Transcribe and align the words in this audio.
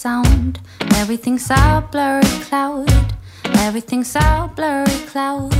sound. 0.00 0.58
Everything's 0.96 1.50
a 1.50 1.82
blurry 1.92 2.32
cloud. 2.48 2.88
Everything's 3.66 4.16
a 4.16 4.48
blurry 4.56 4.98
cloud. 5.12 5.54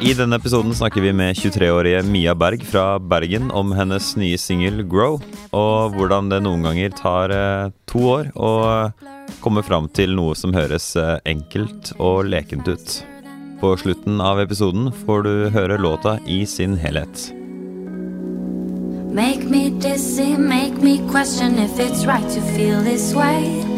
I 0.00 0.12
denne 0.14 0.36
episoden 0.36 0.74
snakker 0.74 1.00
vi 1.00 1.12
med 1.12 1.36
23-årige 1.36 2.02
Mia 2.02 2.34
Berg 2.34 2.62
fra 2.64 2.98
Bergen 2.98 3.50
om 3.50 3.72
hennes 3.72 4.16
nye 4.16 4.38
singel 4.38 4.84
'Grow', 4.84 5.22
og 5.50 5.96
hvordan 5.96 6.28
det 6.30 6.42
noen 6.44 6.62
ganger 6.62 6.92
tar 6.94 7.34
eh, 7.34 7.70
to 7.90 8.04
år 8.06 8.30
å 8.36 8.52
komme 9.42 9.64
fram 9.66 9.88
til 9.88 10.14
noe 10.14 10.36
som 10.38 10.54
høres 10.54 10.92
eh, 10.96 11.16
enkelt 11.26 11.92
og 11.98 12.28
lekent 12.30 12.68
ut. 12.68 13.00
På 13.58 13.72
slutten 13.74 14.20
av 14.22 14.38
episoden 14.38 14.92
får 15.02 15.26
du 15.26 15.34
høre 15.56 15.80
låta 15.82 16.18
i 16.26 16.44
sin 16.46 16.76
helhet. 16.78 17.32
Make 19.10 19.50
me 19.50 19.70
dizzy, 19.80 20.36
make 20.36 20.78
me 20.78 21.00
question 21.10 21.58
if 21.58 21.80
it's 21.80 22.06
right 22.06 22.28
to 22.36 22.40
feel 22.54 22.84
this 22.84 23.14
way. 23.14 23.77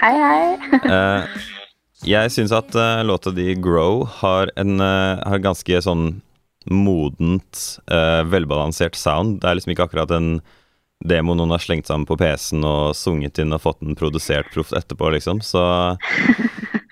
Hei, 0.00 0.16
hei. 0.16 0.44
Eh, 0.90 1.40
jeg 2.08 2.32
syns 2.32 2.52
at 2.56 2.72
eh, 2.74 3.02
låta 3.04 3.30
di 3.36 3.52
'Grow' 3.54 4.06
har 4.22 4.50
en 4.56 4.80
eh, 4.80 5.20
har 5.20 5.42
ganske 5.44 5.82
sånn 5.84 6.22
modent, 6.70 7.80
velbalansert 8.28 8.94
sound. 8.96 9.40
Det 9.40 9.48
er 9.48 9.56
liksom 9.56 9.72
ikke 9.72 9.86
akkurat 9.88 10.10
en 10.12 10.42
demo 11.04 11.32
noen 11.34 11.54
har 11.54 11.62
slengt 11.64 11.88
sammen 11.88 12.04
på 12.08 12.18
PC-en 12.20 12.66
og 12.68 12.96
sunget 12.96 13.40
inn 13.40 13.56
og 13.56 13.62
fått 13.64 13.80
den 13.80 13.96
produsert 13.96 14.50
proft 14.52 14.76
etterpå, 14.76 15.08
liksom. 15.16 15.40
Så 15.40 15.62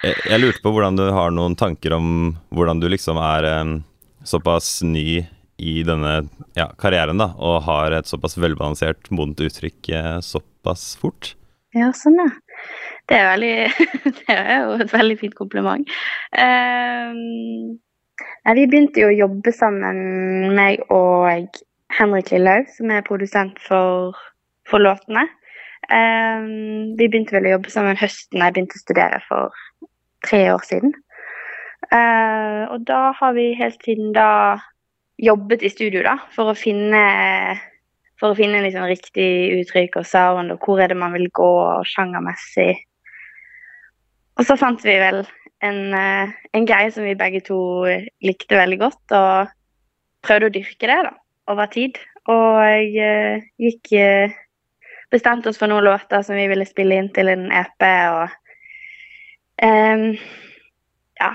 jeg, 0.03 0.15
jeg 0.17 0.41
lurte 0.41 0.65
på 0.65 0.73
hvordan 0.73 0.97
du 0.97 1.05
har 1.13 1.33
noen 1.35 1.57
tanker 1.59 1.97
om 1.99 2.39
hvordan 2.49 2.81
du 2.81 2.89
liksom 2.89 3.21
er 3.21 3.49
eh, 3.49 3.75
såpass 4.25 4.79
ny 4.87 5.25
i 5.59 5.75
denne 5.85 6.29
ja, 6.57 6.69
karrieren, 6.81 7.21
da, 7.21 7.33
og 7.37 7.65
har 7.67 7.97
et 7.97 8.09
såpass 8.09 8.39
velbalansert, 8.41 9.11
modent 9.11 9.43
uttrykk 9.49 9.93
eh, 9.93 10.15
såpass 10.25 10.93
fort. 11.01 11.35
Ja, 11.77 11.91
sånn, 11.93 12.17
ja. 12.23 12.31
Det 13.09 13.17
er, 13.17 13.31
veldig, 13.31 13.53
det 14.21 14.35
er 14.35 14.57
jo 14.63 14.79
et 14.85 14.93
veldig 14.93 15.17
fint 15.21 15.37
kompliment. 15.39 15.95
Um, 16.37 17.79
nei, 18.45 18.55
vi 18.59 18.67
begynte 18.69 19.01
jo 19.01 19.09
å 19.09 19.17
jobbe 19.17 19.55
sammen, 19.57 20.01
meg 20.59 20.85
og 20.93 21.57
Henrik 21.97 22.33
Lillehaug, 22.35 22.69
som 22.77 22.93
er 22.93 23.07
produsent 23.07 23.57
for, 23.65 24.19
for 24.69 24.85
låtene. 24.85 25.25
Um, 25.89 26.97
vi 26.99 27.07
begynte 27.07 27.39
vel 27.39 27.49
å 27.49 27.55
jobbe 27.57 27.73
sammen 27.73 27.97
høsten 27.97 28.43
jeg 28.43 28.53
begynte 28.53 28.77
å 28.77 28.83
studere 28.83 29.21
for 29.25 29.63
tre 30.27 30.43
år 30.53 30.65
siden. 30.69 30.93
Uh, 31.89 32.69
og 32.75 32.85
da 32.91 33.15
har 33.17 33.33
vi 33.39 33.55
helt 33.57 33.81
siden 33.87 34.13
da 34.13 34.59
jobbet 35.19 35.65
i 35.65 35.73
studio 35.73 36.03
da, 36.05 36.19
for 36.35 36.53
å 36.53 36.59
finne 36.59 37.01
for 38.19 38.35
å 38.35 38.39
finne 38.39 38.61
liksom 38.65 38.87
riktig 38.91 39.29
uttrykk 39.61 40.01
og 40.01 40.07
sound, 40.07 40.53
og 40.53 40.65
hvor 40.67 40.83
er 40.83 40.91
det 40.91 40.99
man 40.99 41.15
vil 41.15 41.29
gå 41.35 41.51
sjangermessig. 41.87 42.75
Og 44.39 44.47
så 44.47 44.57
fant 44.59 44.83
vi 44.87 44.95
vel 45.01 45.25
en, 45.67 45.79
eh, 45.95 46.35
en 46.55 46.67
greie 46.67 46.91
som 46.95 47.07
vi 47.07 47.17
begge 47.19 47.43
to 47.47 47.59
likte 48.23 48.59
veldig 48.59 48.79
godt, 48.79 49.15
og 49.19 49.51
prøvde 50.23 50.51
å 50.51 50.55
dyrke 50.55 50.91
det 50.91 50.99
da, 51.09 51.15
over 51.51 51.71
tid. 51.73 51.99
Og 52.29 52.61
jeg 52.63 52.93
eh, 53.03 53.49
gikk 53.59 53.97
eh, 53.99 54.37
Bestemte 55.09 55.49
oss 55.49 55.57
for 55.57 55.71
noen 55.71 55.87
låter 55.87 56.21
som 56.21 56.37
vi 56.37 56.43
ville 56.51 56.67
spille 56.69 56.99
inn 57.01 57.07
til 57.17 57.31
en 57.33 57.47
EP, 57.49 57.85
og 58.13 58.35
um, 59.65 60.11
Ja. 61.17 61.31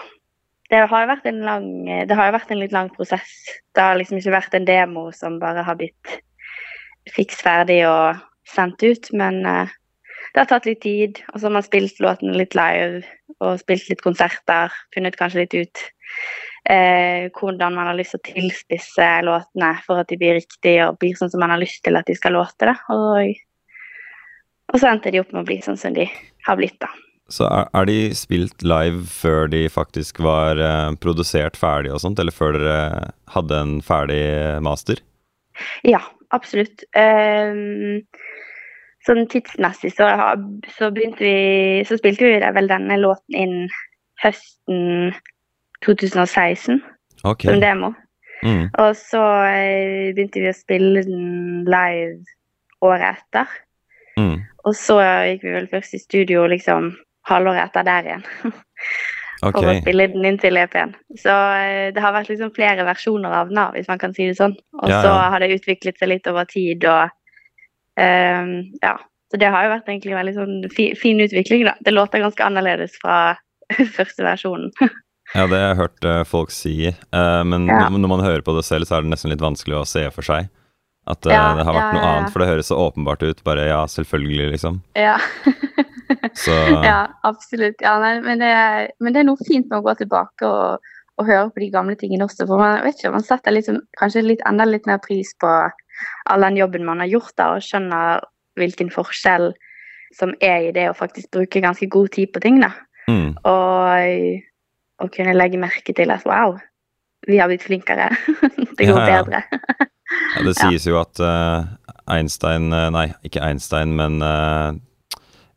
Det 0.69 0.79
har 0.89 1.07
vært 1.09 1.25
en 1.29 1.41
lang 1.45 1.65
Det 1.85 2.15
har 2.17 2.29
jo 2.29 2.35
vært 2.35 2.51
en 2.53 2.59
litt 2.61 2.71
lang 2.73 2.87
prosess. 2.93 3.31
Det 3.73 3.81
har 3.81 3.97
liksom 3.97 4.17
ikke 4.17 4.33
vært 4.33 4.53
en 4.57 4.65
demo 4.65 5.07
som 5.13 5.39
bare 5.41 5.65
har 5.65 5.77
blitt 5.77 6.13
fiks 7.13 7.41
ferdig 7.43 7.81
og 7.85 8.21
sendt 8.47 8.85
ut, 8.85 9.09
men 9.13 9.41
eh, 9.49 9.73
det 10.33 10.41
har 10.41 10.49
tatt 10.49 10.65
litt 10.65 10.81
tid. 10.81 11.21
Og 11.31 11.39
så 11.39 11.47
har 11.47 11.55
man 11.59 11.65
spilt 11.65 11.99
låten 12.03 12.33
litt 12.37 12.57
live 12.57 13.03
og 13.43 13.61
spilt 13.61 13.89
litt 13.91 14.01
konserter. 14.01 14.73
Funnet 14.95 15.17
kanskje 15.19 15.43
litt 15.43 15.55
ut 15.57 15.83
eh, 16.69 17.29
hvordan 17.37 17.77
man 17.77 17.91
har 17.91 17.97
lyst 17.99 18.15
til 18.15 18.21
å 18.21 18.27
tilspisse 18.31 19.09
låtene 19.27 19.73
for 19.85 20.01
at 20.01 20.09
de 20.09 20.19
blir 20.19 20.39
riktige 20.39 20.87
og 20.87 20.99
blir 21.01 21.15
sånn 21.19 21.31
som 21.33 21.43
man 21.43 21.53
har 21.53 21.61
lyst 21.61 21.83
til 21.85 21.99
at 21.99 22.09
de 22.09 22.17
skal 22.17 22.37
låte. 22.37 22.69
det. 22.69 22.75
Og, 22.93 23.33
og 24.73 24.81
så 24.81 24.91
endte 24.91 25.13
de 25.13 25.21
opp 25.21 25.33
med 25.35 25.43
å 25.43 25.49
bli 25.51 25.59
sånn 25.65 25.79
som 25.79 25.95
de 25.95 26.09
har 26.47 26.59
blitt, 26.59 26.79
da. 26.81 26.91
Så 27.31 27.45
er, 27.47 27.69
er 27.71 27.87
de 27.87 27.97
spilt 28.17 28.65
live 28.65 29.05
før 29.09 29.47
de 29.53 29.63
faktisk 29.71 30.19
var 30.25 30.59
eh, 30.59 30.91
produsert 31.01 31.57
ferdig 31.57 31.93
og 31.93 32.01
sånt, 32.03 32.19
eller 32.19 32.35
før 32.35 32.57
dere 32.57 33.13
hadde 33.33 33.61
en 33.63 33.77
ferdig 33.85 34.25
master? 34.65 34.99
Ja, 35.87 36.01
absolutt. 36.35 36.83
Um, 36.97 38.03
sånn 39.07 39.25
tidsmessig 39.31 39.93
så, 39.97 40.07
så 40.77 40.89
begynte 40.95 41.25
vi 41.25 41.83
Så 41.87 41.97
spilte 41.99 42.27
vi 42.27 42.37
vel 42.55 42.69
denne 42.71 42.97
låten 43.01 43.35
inn 43.35 43.57
høsten 44.23 45.11
2016 45.83 46.79
okay. 47.23 47.49
som 47.49 47.59
demo. 47.59 47.91
Mm. 48.43 48.69
Og 48.79 48.95
så 48.99 49.23
eh, 49.47 50.11
begynte 50.15 50.43
vi 50.43 50.51
å 50.51 50.55
spille 50.55 51.03
den 51.07 51.63
live 51.67 52.21
året 52.83 53.19
etter. 53.19 53.51
Mm. 54.19 54.37
Og 54.67 54.75
så 54.77 54.99
gikk 55.01 55.43
vi 55.47 55.55
vel 55.57 55.67
først 55.71 55.97
i 55.97 56.01
studio 56.01 56.45
liksom 56.51 56.93
halvåret 57.29 57.67
etter 57.67 57.87
der 57.87 58.09
igjen. 58.09 58.25
okay. 59.45 59.57
For 59.57 59.71
å 59.71 59.75
spille 59.79 60.07
den 60.11 60.27
inn 60.27 60.39
til 60.41 60.59
EP-en. 60.59 60.95
Så 61.19 61.33
eh, 61.33 61.89
det 61.95 62.03
har 62.03 62.15
vært 62.15 62.31
liksom 62.31 62.53
flere 62.55 62.87
versjoner 62.87 63.39
av 63.41 63.51
den, 63.51 63.63
hvis 63.77 63.91
man 63.91 64.01
kan 64.01 64.15
si 64.15 64.29
det 64.29 64.39
sånn. 64.39 64.55
Og 64.81 64.91
Ja, 64.91 65.01
så 65.03 65.11
ja. 65.11 65.27
har 65.33 65.43
det 65.43 65.53
utviklet 65.57 65.99
seg 65.99 66.11
litt 66.11 66.31
over 66.31 66.47
tid, 66.49 66.87
og 66.87 67.11
ja. 67.97 68.95
Så 69.31 69.37
det 69.41 69.49
har 69.49 69.63
jo 69.65 69.71
vært 69.73 69.87
egentlig 69.89 70.11
en 70.13 70.19
veldig 70.19 70.33
sånn 70.35 70.57
fi, 70.69 70.91
fin 70.99 71.17
utvikling, 71.23 71.63
da. 71.65 71.73
Det 71.81 71.93
låter 71.93 72.21
ganske 72.21 72.43
annerledes 72.45 72.97
fra 73.01 73.35
første 73.97 74.21
versjonen. 74.25 74.69
Ja, 75.33 75.47
det 75.49 75.57
har 75.57 75.63
jeg 75.71 75.79
hørt 75.79 76.05
eh, 76.05 76.19
folk 76.29 76.51
si, 76.53 76.75
eh, 76.91 77.43
men 77.47 77.65
Ja. 77.71 77.87
når 77.89 78.11
man 78.11 78.21
hører 78.21 78.43
på 78.45 78.53
det 78.57 78.65
selv, 78.67 78.85
så 78.85 78.99
er 78.99 79.01
det 79.07 79.09
nesten 79.15 79.31
litt 79.33 79.41
vanskelig 79.41 79.79
å 79.79 79.87
se 79.89 80.03
for 80.13 80.21
seg 80.27 80.49
at 81.09 81.25
eh, 81.25 81.33
Ja, 81.33 81.47
det 81.57 81.65
har 81.65 81.73
vært 81.73 81.87
ja, 81.89 81.95
noe 81.97 82.09
annet, 82.11 82.33
for 82.35 82.43
det 82.43 82.49
høres 82.51 82.69
så 82.69 82.77
åpenbart 82.77 83.23
ut. 83.25 83.41
Bare 83.47 83.65
ja, 83.71 83.81
selvfølgelig, 83.89 84.51
liksom. 84.53 84.77
ja. 84.99 85.15
Så 86.37 86.53
ja, 86.85 86.99
absolutt. 87.25 87.81
Ja, 87.81 87.95
nei, 88.03 88.19
men, 88.21 88.39
det, 88.43 88.51
er- 88.53 88.91
men 89.01 89.15
det 89.15 89.23
er 89.23 89.27
noe 89.31 89.47
fint 89.47 89.65
med 89.71 89.79
å 89.79 89.85
gå 89.87 89.95
tilbake 90.03 90.45
og, 90.47 90.85
og 91.17 91.27
høre 91.27 91.49
på 91.55 91.63
de 91.63 91.71
gamle 91.73 91.97
tingene 91.99 92.27
også. 92.29 92.45
For 92.45 92.61
man 92.61 92.83
vet 92.85 92.99
ikke, 93.01 93.15
man 93.17 93.25
setter 93.25 93.55
liksom, 93.57 93.81
kanskje 93.99 94.23
litt, 94.27 94.45
enda 94.49 94.67
litt 94.69 94.85
mer 94.89 95.01
pris 95.03 95.33
på 95.41 95.49
all 96.29 96.45
den 96.45 96.57
jobben 96.59 96.85
man 96.85 97.03
har 97.03 97.11
gjort 97.11 97.35
der, 97.39 97.57
og 97.57 97.65
skjønner 97.65 98.23
hvilken 98.59 98.91
forskjell 98.93 99.51
som 100.13 100.33
er 100.45 100.69
i 100.69 100.73
det 100.75 100.87
å 100.91 100.97
faktisk 100.97 101.31
bruke 101.33 101.61
ganske 101.63 101.87
god 101.89 102.11
tid 102.13 102.33
på 102.33 102.41
ting. 102.43 102.59
da. 102.61 102.71
mm, 103.09 103.31
Og 103.49 105.03
å 105.03 105.09
kunne 105.11 105.33
legge 105.35 105.59
merke 105.59 105.95
til 105.95 106.13
at 106.13 106.25
wow, 106.29 106.55
vi 107.27 107.39
har 107.41 107.49
blitt 107.49 107.65
flinkere. 107.65 108.11
det 108.77 108.87
går 108.87 108.99
Ja, 108.99 109.07
ja. 109.09 109.23
bedre. 109.23 109.43
ja, 110.35 110.43
Det 110.45 110.55
sies 110.61 110.87
jo 110.87 110.99
at 111.01 111.19
uh, 111.23 111.65
Einstein 112.11 112.71
eh, 112.75 112.89
Nei, 112.93 113.07
ikke 113.25 113.41
Einstein, 113.41 113.95
men 113.97 114.21
uh, 114.21 114.73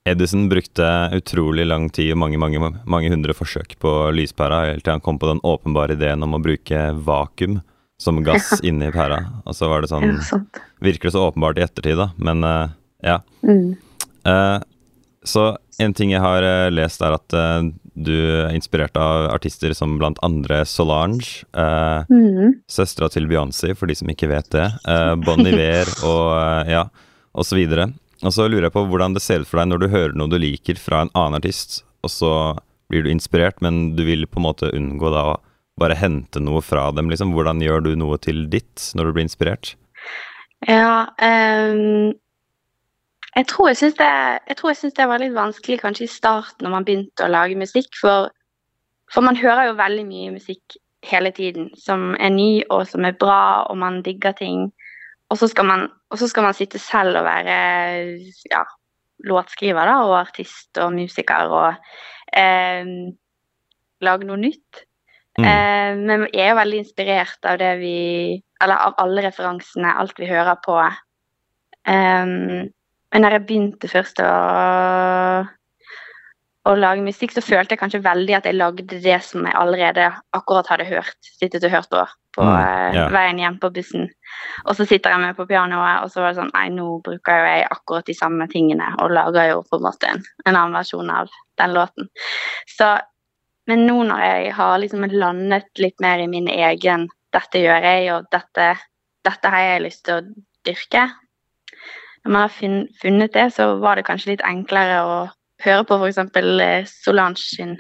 Edison 0.07 0.49
brukte 0.49 0.87
utrolig 1.17 1.67
lang 1.67 1.89
tid 1.91 2.13
og 2.15 2.21
mange, 2.23 2.39
mange, 2.39 2.61
mange 2.87 3.11
hundre 3.11 3.35
forsøk 3.35 3.75
på 3.83 3.95
lyspæra 4.15 4.63
helt 4.71 4.87
til 4.87 4.95
han 4.95 5.03
kom 5.03 5.19
på 5.19 5.29
den 5.33 5.43
åpenbare 5.43 5.99
ideen 5.99 6.23
om 6.23 6.37
å 6.39 6.43
bruke 6.43 6.93
vakuum 6.95 7.59
som 7.99 8.21
gass 8.25 8.61
inni 8.67 8.91
pæra. 8.93 9.23
Og 9.47 9.57
så 9.57 9.69
var 9.71 9.83
det 9.83 9.91
sånn 9.93 10.05
Ja. 10.05 10.41
Virker 10.85 11.09
det 11.09 11.15
så 11.17 11.27
åpenbart 11.31 11.59
i 11.59 11.65
ettertid, 11.65 11.97
da, 11.97 12.11
men 12.21 12.45
uh, 12.45 12.69
ja. 13.05 13.21
Mm. 13.43 13.77
Uh, 14.27 14.61
så 15.25 15.57
en 15.81 15.95
ting 15.97 16.13
jeg 16.13 16.21
har 16.21 16.45
uh, 16.45 16.69
lest, 16.71 17.01
er 17.03 17.17
at 17.17 17.37
du 17.97 18.13
er 18.13 18.53
inspirert 18.53 18.97
av 19.01 19.31
artister 19.33 19.73
som 19.73 19.97
blant 19.99 20.21
andre 20.27 20.65
Solange, 20.69 21.47
uh, 21.57 22.05
Mm. 22.13 22.61
søstera 22.69 23.09
til 23.09 23.27
Beyoncé, 23.31 23.73
for 23.75 23.89
de 23.89 23.97
som 23.97 24.09
ikke 24.13 24.29
vet 24.29 24.51
det, 24.53 24.67
Bon 25.25 25.41
Iver 25.41 25.89
og 26.13 26.69
ja, 26.69 26.85
videre. 27.57 27.91
Og 28.23 28.33
så 28.33 28.47
lurer 28.49 28.69
jeg 28.69 28.77
på 28.77 28.85
hvordan 28.89 29.17
det 29.17 29.23
ser 29.25 29.41
ut 29.41 29.49
for 29.49 29.61
deg 29.61 29.73
når 29.73 29.81
du 29.83 29.89
hører 29.93 30.15
noe 30.17 30.31
du 30.33 30.39
liker 30.41 30.79
fra 30.81 31.03
en 31.05 31.13
annen 31.15 31.41
artist, 31.41 31.83
og 32.05 32.13
så 32.13 32.31
blir 32.93 33.05
du 33.05 33.11
inspirert, 33.11 33.61
men 33.65 33.97
du 33.97 34.05
vil 34.07 34.29
på 34.29 34.39
en 34.41 34.47
måte 34.47 34.71
unngå 34.77 35.11
da 35.13 35.25
å 35.33 35.37
bare 35.81 35.97
hente 35.99 36.41
noe 36.41 36.63
fra 36.65 36.89
dem, 36.97 37.11
liksom. 37.13 37.35
Hvordan 37.37 37.61
gjør 37.65 37.85
du 37.85 37.91
noe 37.99 38.19
til 38.23 38.47
ditt 38.53 38.91
når 38.97 39.09
du 39.09 39.17
blir 39.17 39.27
inspirert? 39.27 39.75
Ja, 40.69 41.13
um, 41.21 42.15
Jeg 43.37 43.47
tror 43.51 43.69
jeg 43.69 43.77
syns 43.77 43.99
det, 43.99 44.97
det 44.97 45.07
var 45.11 45.21
litt 45.21 45.37
vanskelig 45.37 45.83
kanskje 45.83 46.07
i 46.07 46.09
starten 46.09 46.65
når 46.65 46.73
man 46.73 46.87
begynte 46.87 47.27
å 47.27 47.29
lage 47.29 47.59
musikk, 47.61 47.91
for, 48.01 48.31
for 49.13 49.27
man 49.27 49.37
hører 49.37 49.69
jo 49.69 49.77
veldig 49.77 50.07
mye 50.09 50.33
musikk 50.39 50.79
hele 51.05 51.31
tiden 51.37 51.69
som 51.77 52.15
er 52.17 52.33
ny 52.33 52.65
og 52.73 52.87
som 52.89 53.05
er 53.05 53.19
bra, 53.21 53.69
og 53.69 53.77
man 53.79 54.01
digger 54.07 54.33
ting. 54.39 54.71
Og 55.29 55.39
så 55.39 55.51
skal 55.53 55.69
man, 55.69 55.87
skal 56.17 56.49
man 56.49 56.57
sitte 56.57 56.81
selv 56.81 57.21
og 57.21 57.29
være 57.29 57.61
ja, 58.51 58.65
låtskriver 59.29 59.85
da, 59.85 60.01
og 60.07 60.17
artist 60.23 60.81
og 60.81 60.97
musiker 60.97 61.53
og 61.53 61.77
um, 62.33 62.93
lage 64.01 64.29
noe 64.29 64.41
nytt. 64.41 64.87
Mm. 65.37 65.45
Eh, 65.45 65.99
men 66.01 66.25
vi 66.25 66.41
er 66.41 66.53
jo 66.53 66.61
veldig 66.61 66.79
inspirert 66.81 67.49
av 67.49 67.59
det 67.61 67.75
vi 67.83 67.97
Eller 68.65 68.81
av 68.87 68.95
alle 69.03 69.27
referansene, 69.27 69.91
alt 70.01 70.17
vi 70.17 70.31
hører 70.31 70.57
på. 70.65 70.79
Um, 71.87 72.71
men 73.13 73.23
når 73.23 73.35
jeg 73.37 73.43
begynte 73.51 73.91
først 73.93 74.23
å, 74.25 74.31
å 76.65 76.73
lage 76.81 77.05
musikk, 77.05 77.35
så 77.37 77.45
følte 77.45 77.77
jeg 77.77 77.83
kanskje 77.83 78.01
veldig 78.07 78.39
at 78.39 78.49
jeg 78.49 78.57
lagde 78.57 78.87
det 78.89 79.19
som 79.29 79.45
jeg 79.45 79.59
allerede 79.61 80.09
akkurat 80.33 80.73
hadde 80.73 80.89
hørt. 80.89 81.19
Sittet 81.37 81.69
og 81.69 81.77
hørt 81.77 81.93
på 81.93 82.01
på 82.37 82.45
mm, 82.45 82.95
yeah. 82.95 83.11
veien 83.13 83.41
hjem 83.41 83.59
på 83.61 83.71
bussen. 83.73 84.09
Og 84.69 84.77
så 84.77 84.87
sitter 84.89 85.15
jeg 85.15 85.23
med 85.23 85.37
på 85.39 85.47
pianoet, 85.49 86.05
og 86.05 86.13
så 86.13 86.23
var 86.23 86.33
det 86.33 86.41
sånn 86.43 86.53
Nei, 86.55 86.69
nå 86.75 86.99
bruker 87.05 87.41
jo 87.41 87.51
jeg 87.51 87.69
akkurat 87.73 88.09
de 88.09 88.17
samme 88.17 88.49
tingene 88.53 88.93
og 89.03 89.15
lager 89.17 89.51
jo 89.53 89.63
på 89.69 89.79
en 89.79 89.87
måte 89.87 90.11
en, 90.13 90.25
en 90.45 90.53
annen 90.53 90.77
versjon 90.77 91.13
av 91.13 91.33
den 91.61 91.77
låten. 91.77 92.11
Så 92.77 92.93
men 93.67 93.87
nå 93.87 94.01
når 94.07 94.23
jeg 94.23 94.53
har 94.57 94.79
liksom 94.79 95.07
landet 95.11 95.83
litt 95.83 96.01
mer 96.03 96.23
i 96.23 96.29
min 96.31 96.49
egen 96.49 97.09
'dette 97.35 97.61
gjør 97.61 97.85
jeg', 97.85 98.13
og 98.15 98.29
dette, 98.33 98.67
dette 99.27 99.53
har 99.53 99.65
jeg 99.65 99.85
lyst 99.85 100.05
til 100.07 100.21
å 100.21 100.27
dyrke 100.67 101.09
Når 102.25 102.33
man 102.33 102.43
har 102.43 102.55
funnet 103.03 103.35
det, 103.35 103.51
så 103.55 103.77
var 103.79 103.97
det 103.97 104.07
kanskje 104.07 104.33
litt 104.33 104.47
enklere 104.47 105.03
å 105.07 105.19
høre 105.63 105.85
på 105.87 105.99
f.eks. 106.01 106.19
Eh, 106.19 106.89
Solange 106.91 107.39
sin 107.39 107.77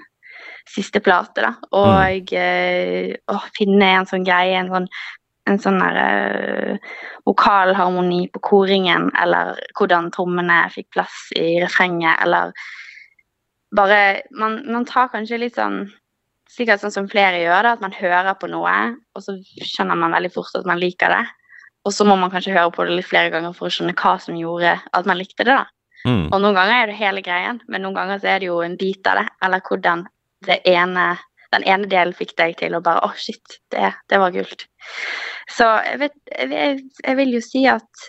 siste 0.70 1.00
plate, 1.02 1.42
da. 1.42 1.52
Og 1.74 2.30
mm. 2.30 3.16
å 3.32 3.40
finne 3.56 3.88
en 4.00 4.06
sånn 4.06 4.26
greie, 4.26 4.54
en 4.58 4.70
sånn, 4.70 4.86
en 5.50 5.58
sånn 5.62 5.78
der, 5.82 5.98
uh, 6.78 6.94
vokalharmoni 7.26 8.28
på 8.34 8.42
koringen, 8.52 9.10
eller 9.18 9.58
hvordan 9.78 10.12
trommene 10.14 10.64
fikk 10.74 10.92
plass 10.94 11.26
i 11.38 11.56
refrenget, 11.62 12.18
eller 12.22 12.54
bare 13.74 14.22
man, 14.30 14.60
man, 14.70 14.84
tar 14.86 15.10
kanskje 15.14 15.40
litt 15.42 15.56
sånn 15.58 15.86
Sikkert 16.46 16.78
sånn 16.78 16.92
som 16.94 17.08
flere 17.10 17.40
gjør, 17.42 17.66
da, 17.66 17.70
at 17.74 17.80
man 17.82 17.92
hører 17.92 18.36
på 18.38 18.46
noe, 18.48 18.72
og 19.18 19.22
så 19.24 19.32
skjønner 19.66 19.98
man 19.98 20.12
veldig 20.14 20.30
fort 20.30 20.54
at 20.54 20.64
man 20.64 20.78
liker 20.78 21.10
det. 21.10 21.24
Og 21.84 21.92
så 21.92 22.06
må 22.06 22.14
man 22.16 22.30
kanskje 22.30 22.54
høre 22.54 22.70
på 22.72 22.86
det 22.86 22.94
litt 22.94 23.08
flere 23.08 23.32
ganger 23.34 23.52
for 23.52 23.66
å 23.66 23.74
skjønne 23.74 23.96
hva 23.98 24.12
som 24.22 24.38
gjorde 24.38 24.76
at 24.78 25.08
man 25.10 25.18
likte 25.18 25.42
det. 25.42 25.56
da. 25.56 25.66
Mm. 26.06 26.28
Og 26.30 26.38
noen 26.38 26.54
ganger 26.54 26.76
er 26.76 26.90
det 26.90 26.98
hele 27.00 27.22
greien, 27.26 27.58
men 27.66 27.82
noen 27.82 27.98
ganger 27.98 28.22
så 28.22 28.30
er 28.30 28.40
det 28.40 28.48
jo 28.48 28.60
en 28.62 28.78
bit 28.78 29.10
av 29.10 29.20
det. 29.20 29.26
Eller 29.42 29.62
hvordan 29.66 30.06
det 30.46 30.60
ene, 30.70 31.06
den 31.54 31.66
ene 31.66 31.90
delen 31.90 32.14
fikk 32.16 32.36
deg 32.38 32.56
til 32.62 32.78
å 32.78 32.82
bare 32.84 33.02
Å, 33.02 33.10
oh, 33.10 33.18
shit, 33.18 33.58
det, 33.74 33.90
det, 34.06 34.22
var 34.22 34.34
gult. 34.34 34.66
Så 35.50 35.68
jeg, 35.86 36.00
vet, 36.06 36.16
jeg, 36.30 36.82
jeg 37.02 37.18
vil 37.20 37.34
jo 37.36 37.42
si 37.44 37.66
at, 37.70 38.06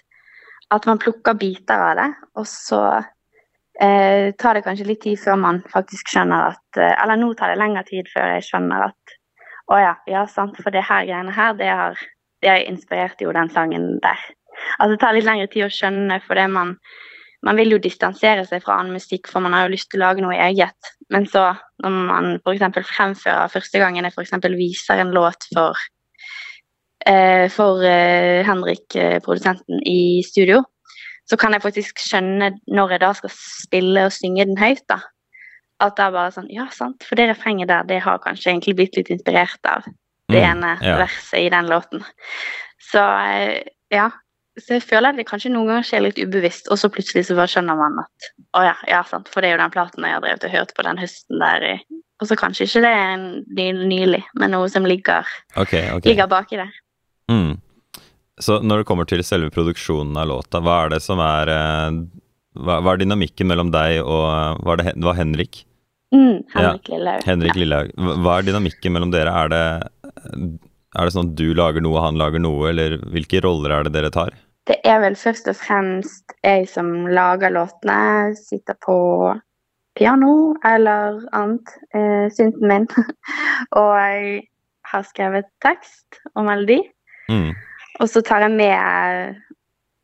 at 0.73 0.89
man 0.89 1.01
plukker 1.01 1.37
biter 1.37 1.89
av 1.89 1.93
det, 2.01 2.09
og 2.37 2.49
så 2.49 2.81
eh, 3.81 4.33
tar 4.39 4.57
det 4.57 4.63
kanskje 4.65 4.87
litt 4.89 5.03
tid 5.05 5.19
før 5.21 5.39
man 5.41 5.61
faktisk 5.71 6.09
skjønner 6.13 6.53
at 6.53 6.81
eh, 6.81 6.93
Eller 7.03 7.19
nå 7.19 7.33
tar 7.37 7.53
det 7.53 7.59
lengre 7.61 7.83
tid 7.87 8.09
før 8.13 8.33
jeg 8.35 8.47
skjønner 8.49 8.89
at 8.89 9.17
å 9.67 9.81
ja, 9.81 9.95
ja 10.07 10.23
sant, 10.31 10.55
for 10.63 10.71
det 10.71 10.85
her 10.87 11.03
greiene 11.03 11.33
her, 11.35 11.57
det 11.59 11.67
har, 11.67 11.99
det 12.41 12.49
har 12.53 12.63
inspirert 12.63 13.19
jo 13.21 13.33
den 13.35 13.49
sangen 13.51 13.97
der. 14.03 14.21
Altså 14.77 14.93
det 14.95 15.01
tar 15.01 15.17
litt 15.17 15.27
lengre 15.27 15.49
tid 15.51 15.67
å 15.67 15.73
skjønne 15.73 16.21
fordi 16.23 16.47
man 16.53 16.77
man 17.45 17.57
vil 17.59 17.75
jo 17.75 17.81
distansere 17.81 18.45
seg 18.47 18.63
fra 18.63 18.79
annen 18.79 18.95
musikk, 18.97 19.29
for 19.29 19.43
man 19.43 19.53
har 19.55 19.67
jo 19.67 19.75
lyst 19.75 19.91
til 19.91 20.01
å 20.01 20.07
lage 20.07 20.23
noe 20.25 20.37
eget. 20.47 20.89
Men 21.13 21.27
så, 21.29 21.51
når 21.83 21.99
man 22.09 22.31
f.eks. 22.41 22.79
fremfører 22.89 23.53
første 23.53 23.81
gangen 23.81 24.07
jeg 24.07 24.15
f.eks. 24.15 24.33
viser 24.57 25.03
en 25.03 25.13
låt 25.15 25.47
for, 25.53 25.77
eh, 27.05 27.45
for 27.53 27.85
eh, 27.85 28.41
Henrik, 28.47 28.89
eh, 28.95 29.19
produsenten, 29.23 29.83
i 29.85 30.23
studio, 30.25 30.63
så 31.27 31.37
kan 31.39 31.55
jeg 31.55 31.63
faktisk 31.63 32.01
skjønne 32.01 32.53
når 32.71 32.95
jeg 32.95 33.03
da 33.03 33.13
skal 33.17 33.33
spille 33.35 34.05
og 34.07 34.15
synge 34.15 34.47
den 34.47 34.59
høyt, 34.59 34.85
da. 34.89 35.01
At 35.83 35.97
det 35.97 36.07
er 36.07 36.13
bare 36.15 36.33
sånn 36.33 36.47
Ja, 36.49 36.67
sant, 36.73 37.05
for 37.05 37.19
det 37.19 37.27
refrenget 37.29 37.69
der, 37.69 37.85
det 37.87 37.99
har 38.05 38.21
kanskje 38.23 38.53
egentlig 38.53 38.77
blitt 38.79 38.95
litt 38.97 39.11
inspirert 39.13 39.69
av 39.69 39.85
det 40.27 40.39
mm, 40.41 40.47
ene 40.47 40.71
ja. 40.81 40.95
verset 40.99 41.43
i 41.45 41.51
den 41.53 41.69
låten. 41.69 42.05
Så 42.91 43.03
eh, 43.03 43.67
ja. 43.93 44.09
Så 44.57 44.79
jeg 44.79 44.87
føler 44.89 45.13
at 45.13 45.19
det 45.19 45.27
kanskje 45.29 45.51
noen 45.53 45.69
ganger 45.69 45.85
skjer 45.85 46.01
litt 46.01 46.17
ubevisst, 46.17 46.71
og 46.73 46.79
så 46.81 46.89
plutselig 46.89 47.27
så 47.27 47.35
bare 47.37 47.51
skjønner 47.51 47.77
man 47.77 47.99
at 48.01 48.29
å 48.57 48.63
ja, 48.65 48.73
ja, 48.89 49.03
sant, 49.05 49.29
for 49.29 49.45
det 49.45 49.51
er 49.51 49.53
jo 49.53 49.61
den 49.61 49.73
platen 49.75 50.07
jeg 50.07 50.15
har 50.15 50.23
drevet 50.23 50.47
og 50.47 50.55
hørt 50.55 50.73
på 50.73 50.85
den 50.87 50.97
høsten 50.97 51.43
der 51.43 51.65
i 51.67 51.75
Og 52.17 52.25
så 52.25 52.33
kanskje 52.33 52.65
ikke 52.65 52.81
det 52.81 52.93
er 52.97 53.77
nylig, 53.77 54.23
men 54.41 54.55
noe 54.55 54.65
som 54.73 54.87
ligger, 54.89 55.29
okay, 55.53 55.91
okay. 55.93 56.09
ligger 56.09 56.25
baki 56.31 56.57
der. 56.57 56.71
Mm. 57.29 57.59
Så 58.41 58.59
når 58.61 58.81
det 58.81 58.87
kommer 58.89 59.07
til 59.09 59.23
selve 59.25 59.49
produksjonen 59.53 60.17
av 60.19 60.29
låta, 60.29 60.61
hva 60.61 60.83
er 60.85 60.93
det 60.93 61.01
som 61.05 61.21
er 61.23 61.49
eh, 61.53 62.01
Hva, 62.57 62.79
hva 62.85 62.93
er 62.93 63.01
dynamikken 63.01 63.49
mellom 63.49 63.71
deg 63.73 63.99
og 64.03 64.61
Var 64.65 64.81
det, 64.81 64.93
det 64.97 65.07
var 65.07 65.17
Henrik? 65.17 65.63
Mm, 66.15 66.43
Henrik 66.53 66.87
ja, 66.87 66.95
Lillehaug. 66.95 67.25
Henrik 67.27 67.57
Lillehaug. 67.57 67.89
Hva 68.23 68.37
er 68.37 68.47
dynamikken 68.47 68.93
mellom 68.95 69.11
dere? 69.11 69.33
Er 69.35 69.49
det, 69.51 69.63
er 70.95 71.09
det 71.09 71.15
sånn 71.15 71.33
at 71.33 71.39
du 71.39 71.49
lager 71.57 71.83
noe, 71.83 71.99
han 71.99 72.19
lager 72.19 72.39
noe, 72.39 72.69
eller 72.69 72.95
hvilke 73.11 73.41
roller 73.43 73.73
er 73.75 73.87
det 73.87 73.95
dere 73.97 74.13
tar? 74.13 74.37
Det 74.67 74.77
er 74.87 75.01
vel 75.03 75.17
først 75.19 75.47
og 75.51 75.57
fremst 75.59 76.33
jeg 76.43 76.67
som 76.71 77.09
lager 77.11 77.51
låtene. 77.55 78.35
Sitter 78.39 78.77
på 78.83 78.97
piano 79.99 80.55
eller 80.67 81.21
annet. 81.35 81.75
Eh, 81.95 82.27
synten 82.35 82.67
min. 82.71 82.87
og 83.79 83.91
jeg 83.99 84.45
har 84.91 85.07
skrevet 85.07 85.47
tekst 85.63 86.21
og 86.35 86.47
melodi. 86.47 86.81
Mm. 87.31 87.51
Og 88.01 88.09
så 88.09 88.21
tar 88.21 88.45
jeg 88.45 88.53
med, 88.53 89.37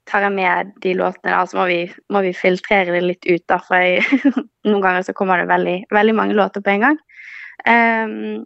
tar 0.09 0.25
jeg 0.25 0.33
med 0.33 0.71
de 0.81 0.95
låtene, 0.97 1.33
da, 1.33 1.43
så 1.45 1.59
må 1.59 1.67
vi, 1.69 1.81
må 2.13 2.23
vi, 2.25 2.33
filtrere 2.37 2.95
det 2.95 3.03
litt 3.03 3.27
ut. 3.27 3.43
da, 3.49 3.59
For 3.61 3.83
jeg, 3.83 4.23
noen 4.69 4.81
ganger 4.81 5.05
så 5.05 5.15
kommer 5.17 5.41
det 5.41 5.51
veldig, 5.51 5.77
veldig, 5.93 6.15
mange 6.17 6.37
låter 6.37 6.63
på 6.63 6.73
en 6.73 6.87
gang. 6.87 6.97
Um, 7.67 8.45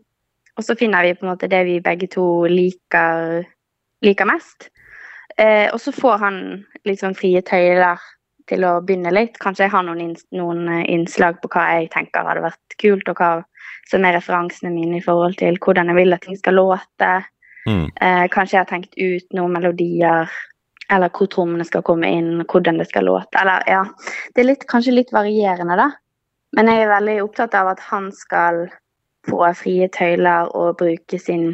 og 0.57 0.65
så 0.65 0.75
finner 0.77 1.05
vi 1.05 1.15
på 1.15 1.25
en 1.25 1.31
måte 1.31 1.49
det 1.49 1.63
vi 1.67 1.79
begge 1.85 2.09
to 2.11 2.27
liker, 2.51 3.47
liker 4.03 4.29
mest. 4.29 4.69
Uh, 5.37 5.69
og 5.71 5.79
så 5.81 5.93
får 5.95 6.21
han 6.25 6.39
litt 6.89 7.03
sånn 7.03 7.17
frie 7.17 7.43
tøyler 7.45 8.01
til 8.47 8.63
å 8.67 8.77
begynne 8.83 9.13
litt. 9.13 9.37
Kanskje 9.43 9.67
jeg 9.67 9.75
har 9.75 9.85
noen, 9.85 10.15
noen 10.35 10.67
innslag 10.83 11.39
på 11.43 11.51
hva 11.53 11.67
jeg 11.77 11.91
tenker 11.93 12.27
hadde 12.27 12.45
vært 12.47 12.77
kult, 12.81 13.07
og 13.11 13.19
hva 13.19 13.31
som 13.87 14.03
er 14.03 14.17
referansene 14.17 14.71
mine 14.73 14.99
i 14.99 15.03
forhold 15.03 15.37
til 15.39 15.59
hvordan 15.63 15.91
jeg 15.91 15.99
vil 15.99 16.15
at 16.15 16.23
ting 16.25 16.39
skal 16.39 16.57
låte. 16.59 17.11
Mm. 17.67 17.87
Eh, 18.01 18.25
kanskje 18.31 18.57
jeg 18.57 18.63
har 18.63 18.69
tenkt 18.69 18.95
ut 18.95 19.33
noen 19.35 19.55
melodier, 19.57 20.31
eller 20.93 21.11
hvor 21.11 21.27
trommene 21.31 21.65
skal 21.67 21.83
komme 21.85 22.09
inn, 22.15 22.43
hvordan 22.47 22.79
det 22.79 22.87
skal 22.89 23.09
låte. 23.09 23.39
Eller 23.41 23.65
ja, 23.67 23.83
det 24.33 24.43
er 24.43 24.51
litt, 24.53 24.67
kanskje 24.71 24.95
litt 24.95 25.11
varierende, 25.15 25.75
da. 25.79 25.89
Men 26.55 26.71
jeg 26.71 26.85
er 26.85 26.93
veldig 26.93 27.17
opptatt 27.25 27.57
av 27.59 27.73
at 27.73 27.81
han 27.89 28.07
skal 28.15 28.65
få 29.27 29.41
frie 29.59 29.89
tøyler 29.91 30.47
og 30.55 30.77
bruke, 30.79 31.19
sin, 31.19 31.51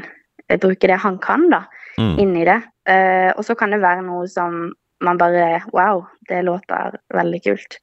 eh, 0.47 0.59
bruke 0.61 0.89
det 0.89 0.99
han 1.01 1.17
kan, 1.23 1.49
da, 1.49 1.63
mm. 1.97 2.15
inn 2.21 2.37
i 2.37 2.45
det. 2.47 2.61
Eh, 2.89 3.31
og 3.33 3.41
så 3.47 3.57
kan 3.57 3.73
det 3.73 3.81
være 3.81 4.05
noe 4.05 4.27
som 4.29 4.67
man 5.03 5.17
bare 5.19 5.63
Wow, 5.73 6.05
det 6.29 6.43
låter 6.45 6.99
veldig 7.13 7.41
kult. 7.43 7.79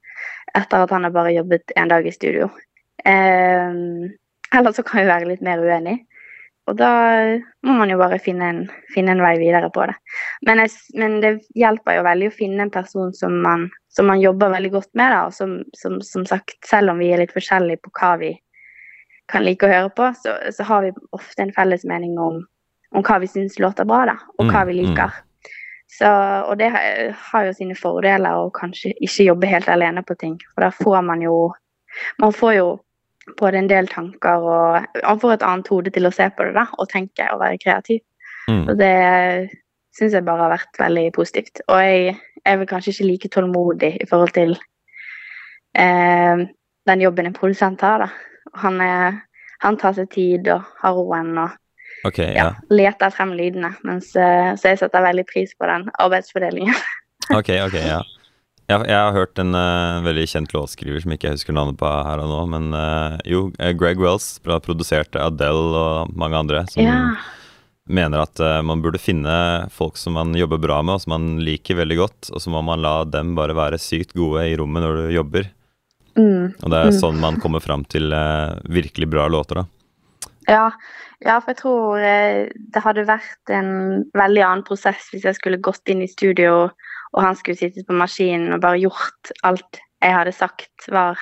Etter 0.54 0.84
at 0.84 0.90
han 0.90 1.04
har 1.04 1.12
bare 1.14 1.34
jobbet 1.34 1.72
en 1.76 1.90
dag 1.90 2.06
i 2.06 2.14
studio. 2.14 2.48
Eh, 3.04 3.74
eller 4.54 4.72
så 4.72 4.82
kan 4.86 5.02
vi 5.02 5.10
være 5.10 5.28
litt 5.28 5.42
mer 5.42 5.58
uenig. 5.58 5.98
Og 6.70 6.76
da 6.78 6.90
må 7.66 7.74
man 7.74 7.90
jo 7.90 7.98
bare 7.98 8.20
finne 8.22 8.48
en, 8.52 8.60
finne 8.94 9.16
en 9.16 9.22
vei 9.24 9.32
videre 9.40 9.72
på 9.74 9.88
det. 9.90 9.96
Men, 10.46 10.62
jeg, 10.62 10.70
men, 10.94 11.16
det 11.22 11.32
hjelper 11.58 11.98
jo 11.98 12.04
veldig 12.06 12.28
å 12.30 12.34
finne 12.36 12.66
en 12.66 12.70
person 12.74 13.10
som 13.16 13.40
man, 13.42 13.66
som 13.90 14.06
man 14.06 14.22
jobber 14.22 14.52
veldig 14.54 14.70
godt 14.76 14.90
med. 14.94 15.10
Da, 15.10 15.24
og 15.26 15.34
som, 15.34 15.56
som, 15.76 15.98
som, 16.06 16.26
sagt, 16.28 16.60
selv 16.68 16.94
om 16.94 17.02
vi 17.02 17.10
er 17.10 17.24
litt 17.24 17.34
forskjellige 17.34 17.82
på 17.82 17.92
hva 17.98 18.12
vi 18.20 18.36
kan 19.30 19.42
like 19.46 19.66
å 19.66 19.72
høre 19.72 19.90
på, 19.96 20.12
så, 20.22 20.36
så 20.54 20.66
har 20.66 20.86
vi 20.86 20.94
ofte 21.16 21.42
en 21.42 21.54
felles 21.56 21.82
mening 21.86 22.14
om, 22.22 22.38
om 22.94 23.06
hva 23.06 23.18
vi 23.22 23.30
syns 23.30 23.58
låter 23.62 23.86
bra, 23.86 24.04
da, 24.12 24.16
og 24.38 24.50
hva 24.50 24.62
vi 24.68 24.78
mm, 24.78 24.78
mm. 24.78 24.92
liker. 24.92 25.18
Så, 25.90 26.10
og 26.46 26.54
det 26.58 26.70
har 26.70 27.48
jo 27.48 27.54
sine 27.56 27.74
fordeler 27.78 28.38
å 28.38 28.50
kanskje 28.54 28.92
ikke 29.02 29.26
jobbe 29.26 29.50
helt 29.50 29.70
alene 29.70 30.04
på 30.06 30.14
ting. 30.18 30.36
For 30.54 30.66
da 30.66 30.70
får 30.74 31.02
man 31.06 31.26
jo 31.26 31.50
Man 32.22 32.30
får 32.30 32.52
jo 32.54 32.66
både 33.38 33.60
en 33.60 33.68
del 33.70 33.88
tanker 33.90 34.44
og 34.46 34.86
Han 35.04 35.20
får 35.20 35.34
et 35.36 35.46
annet 35.46 35.68
hode 35.72 35.92
til 35.94 36.08
å 36.08 36.14
se 36.14 36.28
på 36.34 36.46
det 36.46 36.54
da, 36.56 36.66
og 36.78 36.88
tenke 36.90 37.26
og 37.34 37.42
være 37.42 37.60
kreativ. 37.62 38.02
Mm. 38.48 38.64
Og 38.68 38.74
det 38.80 38.94
syns 39.96 40.14
jeg 40.16 40.26
bare 40.26 40.46
har 40.46 40.54
vært 40.54 40.80
veldig 40.80 41.06
positivt. 41.16 41.62
Og 41.68 41.80
jeg 41.82 42.16
er 42.46 42.60
vel 42.60 42.68
kanskje 42.70 42.94
ikke 42.94 43.08
like 43.08 43.32
tålmodig 43.34 43.94
i 44.00 44.08
forhold 44.08 44.34
til 44.36 44.54
eh, 45.78 46.44
den 46.90 47.04
jobben 47.04 47.30
en 47.30 47.36
produsent 47.36 47.82
har. 47.84 48.06
da. 48.06 48.10
Han, 48.62 48.80
er, 48.80 49.20
han, 49.62 49.78
tar 49.78 49.96
seg 49.98 50.10
tid 50.14 50.48
og 50.50 50.64
har 50.82 50.96
roen 50.96 51.34
og 51.38 52.08
okay, 52.08 52.32
ja. 52.34 52.50
Ja, 52.50 52.72
leter 52.72 53.12
frem 53.14 53.34
lydene. 53.38 53.74
Mens, 53.86 54.14
eh, 54.16 54.54
så 54.56 54.72
jeg 54.72 54.82
setter 54.82 55.06
veldig 55.06 55.26
pris 55.28 55.54
på 55.58 55.68
den 55.70 55.90
arbeidsfordelingen. 55.98 56.74
ok, 57.38 57.54
ok, 57.66 57.78
ja. 57.84 58.00
Jeg, 58.70 58.84
jeg 58.86 58.98
har 59.02 59.16
hørt 59.16 59.40
en 59.42 59.50
uh, 59.56 59.98
veldig 60.06 60.24
kjent 60.30 60.52
låtskriver 60.54 61.02
som 61.02 61.10
ikke 61.14 61.26
jeg 61.30 61.38
husker 61.40 61.56
navnet 61.56 61.78
på 61.80 61.88
her 61.90 62.22
og 62.22 62.30
nå, 62.30 62.40
men 62.52 62.68
uh, 62.76 63.16
jo, 63.26 63.48
Greg 63.80 63.98
Wells 63.98 64.36
produserte 64.46 65.18
Adele 65.18 65.74
og 65.80 66.12
mange 66.14 66.38
andre, 66.38 66.62
som 66.70 66.84
Ja. 66.86 66.98
mener 67.90 68.22
at 68.22 68.38
uh, 68.38 68.60
man 68.62 68.84
burde 68.84 69.00
finne 69.02 69.32
folk 69.74 69.98
som 69.98 70.14
man 70.14 70.36
jobber 70.38 70.60
bra 70.62 70.78
med, 70.86 70.94
og 71.00 71.02
som 71.02 71.16
man 71.16 71.26
liker 71.42 71.80
veldig 71.80 71.98
godt, 71.98 72.30
og 72.30 72.44
så 72.44 72.52
må 72.54 72.62
man 72.62 72.84
la 72.84 73.00
dem 73.10 73.34
bare 73.34 73.56
være 73.58 73.80
sykt 73.82 74.14
gode 74.14 74.46
i 74.46 74.54
rommet 74.60 74.86
når 74.86 75.00
du 75.00 75.16
jobber. 75.18 75.50
Mm. 76.14 76.54
Og 76.62 76.70
det 76.70 76.78
er 76.78 76.90
Mm. 76.94 77.00
sånn 77.00 77.20
man 77.22 77.40
kommer 77.42 77.60
fram 77.62 77.84
til 77.90 78.10
virkelig 78.70 79.10
bra 79.10 79.26
låter, 79.30 79.62
da. 79.62 79.66
Ja, 80.48 80.70
ja, 81.22 81.36
for 81.40 81.52
jeg 81.52 81.58
tror 81.60 81.98
eh, 82.02 82.48
det 82.74 82.82
hadde 82.82 83.04
vært 83.06 83.50
en 83.54 84.06
veldig 84.16 84.42
annen 84.42 84.64
prosess 84.66 85.10
hvis 85.12 85.26
jeg 85.28 85.36
skulle 85.36 85.60
gått 85.62 85.86
inn 85.92 86.02
i 86.02 86.08
studio, 86.10 86.70
og 87.16 87.22
han 87.24 87.36
skulle 87.38 87.58
sittet 87.58 87.86
på 87.88 87.96
maskinen 87.96 88.54
og 88.54 88.62
bare 88.62 88.80
gjort 88.82 89.32
alt 89.46 89.80
jeg 90.00 90.16
hadde 90.16 90.32
sagt 90.36 90.88
var 90.92 91.18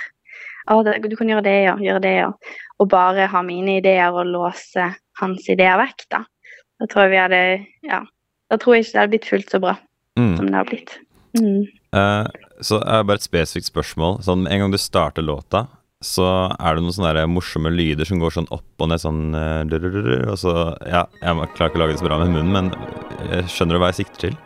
Å, 0.69 0.83
du 0.85 1.15
kan 1.17 1.31
gjøre 1.31 1.47
det, 1.47 1.55
ja. 1.65 1.75
Gjøre 1.81 2.01
det, 2.05 2.11
ja. 2.19 2.27
Og 2.77 2.91
bare 2.93 3.25
ha 3.33 3.41
mine 3.41 3.79
ideer 3.81 4.13
og 4.13 4.29
låse 4.29 4.85
hans 5.17 5.47
ideer 5.49 5.79
vekk, 5.81 6.05
da. 6.13 6.21
Da 6.79 6.89
tror 6.91 7.07
jeg 7.07 7.15
vi 7.15 7.21
hadde 7.23 7.41
Ja. 7.89 8.03
Da 8.53 8.59
tror 8.61 8.77
jeg 8.77 8.85
ikke 8.85 8.93
det 8.93 9.01
hadde 9.01 9.13
blitt 9.15 9.29
fullt 9.33 9.55
så 9.55 9.61
bra 9.65 9.79
Mm. 10.19 10.37
som 10.37 10.47
det 10.47 10.55
har 10.59 10.65
blitt. 10.67 10.93
Mm. 11.39 11.63
Eh, 11.95 12.27
så 12.61 12.81
er 12.83 12.99
det 12.99 13.07
bare 13.07 13.21
et 13.21 13.23
spesifikt 13.23 13.71
spørsmål. 13.71 14.19
Sånn, 14.27 14.49
En 14.51 14.59
gang 14.61 14.73
du 14.73 14.79
starter 14.79 15.23
låta, 15.23 15.69
så 16.03 16.51
er 16.59 16.75
det 16.75 16.83
noen 16.83 16.93
sånne 16.97 17.27
morsomme 17.31 17.71
lyder 17.71 18.05
som 18.05 18.19
går 18.19 18.35
sånn 18.35 18.51
opp 18.51 18.83
og 18.83 18.89
ned 18.89 18.99
sånn 18.99 19.35
eh, 19.35 20.29
Og 20.29 20.37
så 20.37 20.77
Ja, 20.87 21.07
jeg 21.23 21.55
klarer 21.55 21.71
ikke 21.71 21.79
å 21.79 21.83
lage 21.85 21.93
det 21.95 22.01
så 22.01 22.09
bra 22.09 22.19
med 22.19 22.35
munnen, 22.35 22.53
men 22.53 22.71
eh, 23.31 23.47
skjønner 23.47 23.79
du 23.79 23.79
hva 23.79 23.93
jeg 23.93 24.05
sikter 24.05 24.29
til? 24.29 24.37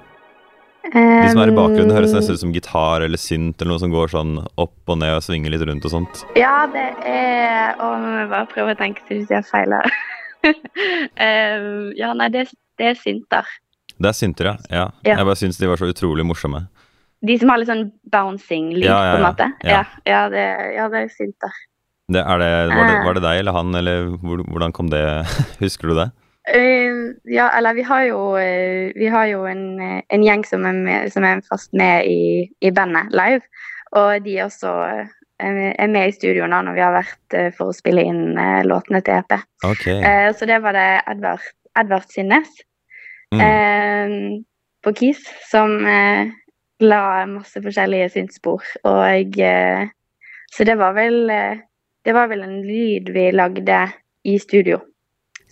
De 0.92 1.28
som 1.32 1.40
er 1.40 1.48
i 1.48 1.56
bakgrunnen, 1.56 1.92
høres 1.96 2.12
nesten 2.12 2.36
ut 2.36 2.42
som 2.42 2.52
gitar 2.52 3.04
eller 3.06 3.20
synt 3.20 3.62
eller 3.62 3.72
noe 3.72 3.80
som 3.80 3.92
går 3.94 4.10
sånn 4.12 4.34
opp 4.60 4.92
og 4.92 4.98
ned 5.00 5.14
og 5.16 5.22
svinger 5.24 5.54
litt 5.54 5.64
rundt 5.64 5.86
og 5.88 5.92
sånt. 5.94 6.24
Ja, 6.36 6.66
det 6.72 6.84
er 7.08 7.78
Å, 7.80 7.92
må 8.02 8.26
bare 8.28 8.44
prøve 8.50 8.74
å 8.74 8.78
tenke 8.78 9.00
til 9.08 9.22
hvis 9.22 9.32
jeg 9.32 9.46
feiler. 9.48 9.88
ja, 12.02 12.12
nei, 12.18 12.28
det, 12.34 12.46
det 12.80 12.92
er 12.92 12.98
synter. 13.00 13.48
Det 13.96 14.10
er 14.10 14.16
synter, 14.16 14.52
ja. 14.52 14.54
ja. 14.68 14.86
Ja. 15.06 15.16
Jeg 15.20 15.28
bare 15.28 15.38
syns 15.40 15.60
de 15.60 15.68
var 15.70 15.80
så 15.80 15.88
utrolig 15.92 16.26
morsomme. 16.26 16.64
De 17.22 17.36
som 17.38 17.52
har 17.52 17.60
litt 17.62 17.70
sånn 17.70 17.84
bouncing-lyd, 18.10 18.84
Ja, 18.88 18.96
ja, 19.06 19.12
på 19.12 19.20
en 19.20 19.26
måte. 19.28 19.46
Ja. 19.62 19.76
Ja, 19.76 19.82
ja, 20.10 20.22
det, 20.32 20.46
ja, 20.74 20.88
det 20.90 21.04
er 21.04 21.12
synter. 21.14 21.60
Det, 22.12 22.18
er 22.20 22.42
det, 22.42 22.48
var, 22.74 22.82
det, 22.88 22.96
Eh. 22.98 23.04
var 23.06 23.14
det 23.16 23.22
deg 23.24 23.38
eller 23.40 23.54
han, 23.56 23.74
eller 23.78 24.08
hvordan 24.20 24.72
kom 24.74 24.90
det 24.92 25.02
Husker 25.62 25.92
du 25.92 25.94
det? 26.00 26.08
Ja, 26.42 27.46
eller 27.54 27.76
vi 27.78 27.84
har 27.86 28.02
jo, 28.08 28.20
uh, 28.34 28.90
vi 28.98 29.06
har 29.06 29.28
jo 29.30 29.44
en, 29.46 29.66
uh, 29.78 30.00
en 30.10 30.24
gjeng 30.26 30.42
som 30.48 30.64
er, 30.66 30.80
med, 30.86 31.12
som 31.14 31.26
er 31.28 31.42
fast 31.46 31.70
med 31.78 32.08
i, 32.10 32.48
i 32.60 32.72
bandet 32.74 33.14
live. 33.14 33.46
Og 33.94 34.24
de 34.24 34.40
også 34.42 34.72
uh, 34.72 35.12
er 35.38 35.86
med 35.86 36.08
i 36.08 36.16
studio 36.16 36.48
nå 36.50 36.64
når 36.66 36.74
vi 36.74 36.82
har 36.82 36.96
vært 36.96 37.38
for 37.56 37.70
å 37.70 37.74
spille 37.74 38.02
inn 38.06 38.38
låtene 38.66 39.00
til 39.02 39.18
EP. 39.18 39.32
Okay. 39.66 40.02
Så 40.38 40.46
det 40.46 40.60
var 40.62 40.76
det 40.76 40.84
Edvard, 41.10 41.42
Edvard 41.78 42.06
Sinnes. 42.10 42.60
Mm. 43.32 43.40
eh, 43.40 44.42
på 44.84 44.92
KIS 44.92 45.24
som 45.50 45.86
eh, 45.86 46.28
la 46.82 47.26
masse 47.26 47.62
forskjellige 47.62 48.10
synsspor. 48.16 48.64
Og 48.84 49.38
eh, 49.40 49.88
Så 50.52 50.64
det 50.68 50.76
var 50.76 50.92
vel 50.92 51.30
eh, 51.30 51.62
Det 52.04 52.12
var 52.12 52.26
vel 52.26 52.42
en 52.42 52.62
lyd 52.66 53.12
vi 53.14 53.30
lagde 53.30 53.78
i 54.24 54.38
studio. 54.38 54.80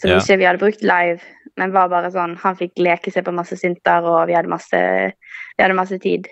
Som 0.00 0.11
Ja. 0.11 0.19
ikke 0.19 0.38
vi 0.40 0.47
hadde 0.49 0.59
brukt 0.62 0.83
live, 0.83 1.21
men 1.61 1.73
var 1.73 1.88
bare 1.92 2.11
sånn 2.11 2.37
Han 2.40 2.57
fikk 2.57 2.78
leke 2.80 3.12
seg 3.12 3.25
på 3.26 3.35
masse 3.37 3.57
synter, 3.61 4.02
og 4.09 4.26
vi 4.30 4.35
hadde 4.38 4.49
masse, 4.49 4.80
vi 5.59 5.62
hadde 5.62 5.76
masse 5.76 5.99
tid. 6.00 6.28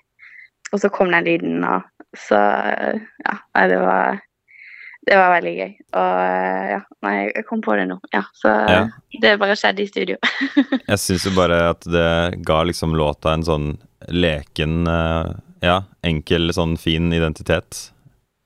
Og 0.72 0.80
så 0.80 0.90
kom 0.92 1.10
den 1.12 1.24
lyden, 1.24 1.64
og 1.64 1.82
så 2.16 2.38
Ja, 2.38 3.34
nei, 3.54 3.68
det 3.68 3.78
var 3.82 4.20
det 5.08 5.16
var 5.16 5.30
veldig 5.40 5.52
gøy. 5.56 5.70
Og 5.96 6.70
ja, 6.70 6.80
nei, 7.06 7.12
jeg 7.32 7.44
kom 7.48 7.62
på 7.64 7.72
det 7.78 7.86
nå. 7.88 7.94
Ja, 8.12 8.20
så 8.36 8.50
Ja. 8.68 8.88
det 9.22 9.38
bare 9.40 9.54
skjedde 9.56 9.80
i 9.80 9.86
studio. 9.88 10.16
Jeg 10.88 10.98
syns 11.00 11.24
jo 11.24 11.30
bare 11.36 11.70
at 11.70 11.80
det 11.80 12.42
ga 12.44 12.58
liksom 12.68 12.92
låta 12.94 13.32
en 13.32 13.42
sånn 13.42 13.78
leken, 14.12 14.86
eh, 14.86 15.30
ja, 15.62 15.78
enkel, 16.04 16.50
sånn 16.52 16.76
fin 16.78 17.08
identitet. 17.12 17.90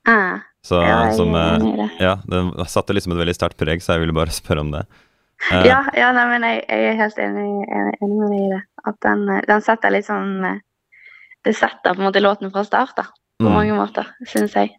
Ah, 0.07 0.39
Så 0.63 0.79
ja, 0.87 1.11
som 1.11 1.35
eh. 1.35 1.89
Ja, 1.99 2.15
den 2.29 2.53
satte 2.65 2.93
liksom 2.95 3.11
et 3.11 3.19
veldig 3.25 3.35
sterkt 3.35 3.57
preg, 3.59 3.81
så 3.83 3.97
jeg 3.97 4.05
ville 4.05 4.13
bare 4.15 4.31
spørre 4.41 4.61
om 4.63 4.71
det. 4.71 4.85
Ja, 5.51 5.81
ja 5.97 6.11
nei, 6.15 6.23
men 6.31 6.45
jeg, 6.47 6.61
jeg 6.69 6.91
er 6.91 6.99
helt 7.01 7.19
enig, 7.19 7.47
enig, 7.67 8.13
med 8.13 8.31
deg 8.31 8.39
i 8.39 8.51
det. 8.53 8.61
At 8.87 8.99
den, 9.05 9.25
eh, 9.31 9.43
den 9.49 9.65
setter 9.65 9.93
litt 9.93 10.07
sånn 10.07 10.37
eh, 10.47 10.61
Det 11.43 11.55
setter 11.57 11.95
på 11.95 11.99
en 11.99 12.07
måte 12.07 12.23
låten 12.23 12.51
fra 12.53 12.63
start, 12.63 12.95
da. 12.95 13.07
På 13.41 13.49
mm, 13.49 13.55
mange 13.57 13.75
måter, 13.75 14.07
syns 14.29 14.55
jeg. 14.55 14.71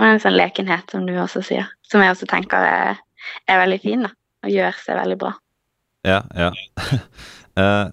Og 0.00 0.06
en 0.08 0.22
sånn 0.22 0.34
lekenhet, 0.34 0.90
som 0.90 1.04
du 1.06 1.14
også 1.14 1.44
sier. 1.46 1.68
Som 1.86 2.02
jeg 2.02 2.14
også 2.14 2.26
tenker 2.30 2.66
er, 2.66 3.02
er 3.46 3.60
veldig 3.62 3.78
fin, 3.82 4.02
da. 4.08 4.10
Og 4.44 4.50
gjør 4.50 4.80
seg 4.82 4.98
veldig 4.98 5.20
bra. 5.22 5.36
ja, 6.04 6.22
ja. 6.34 6.52
Eh, 7.54 7.84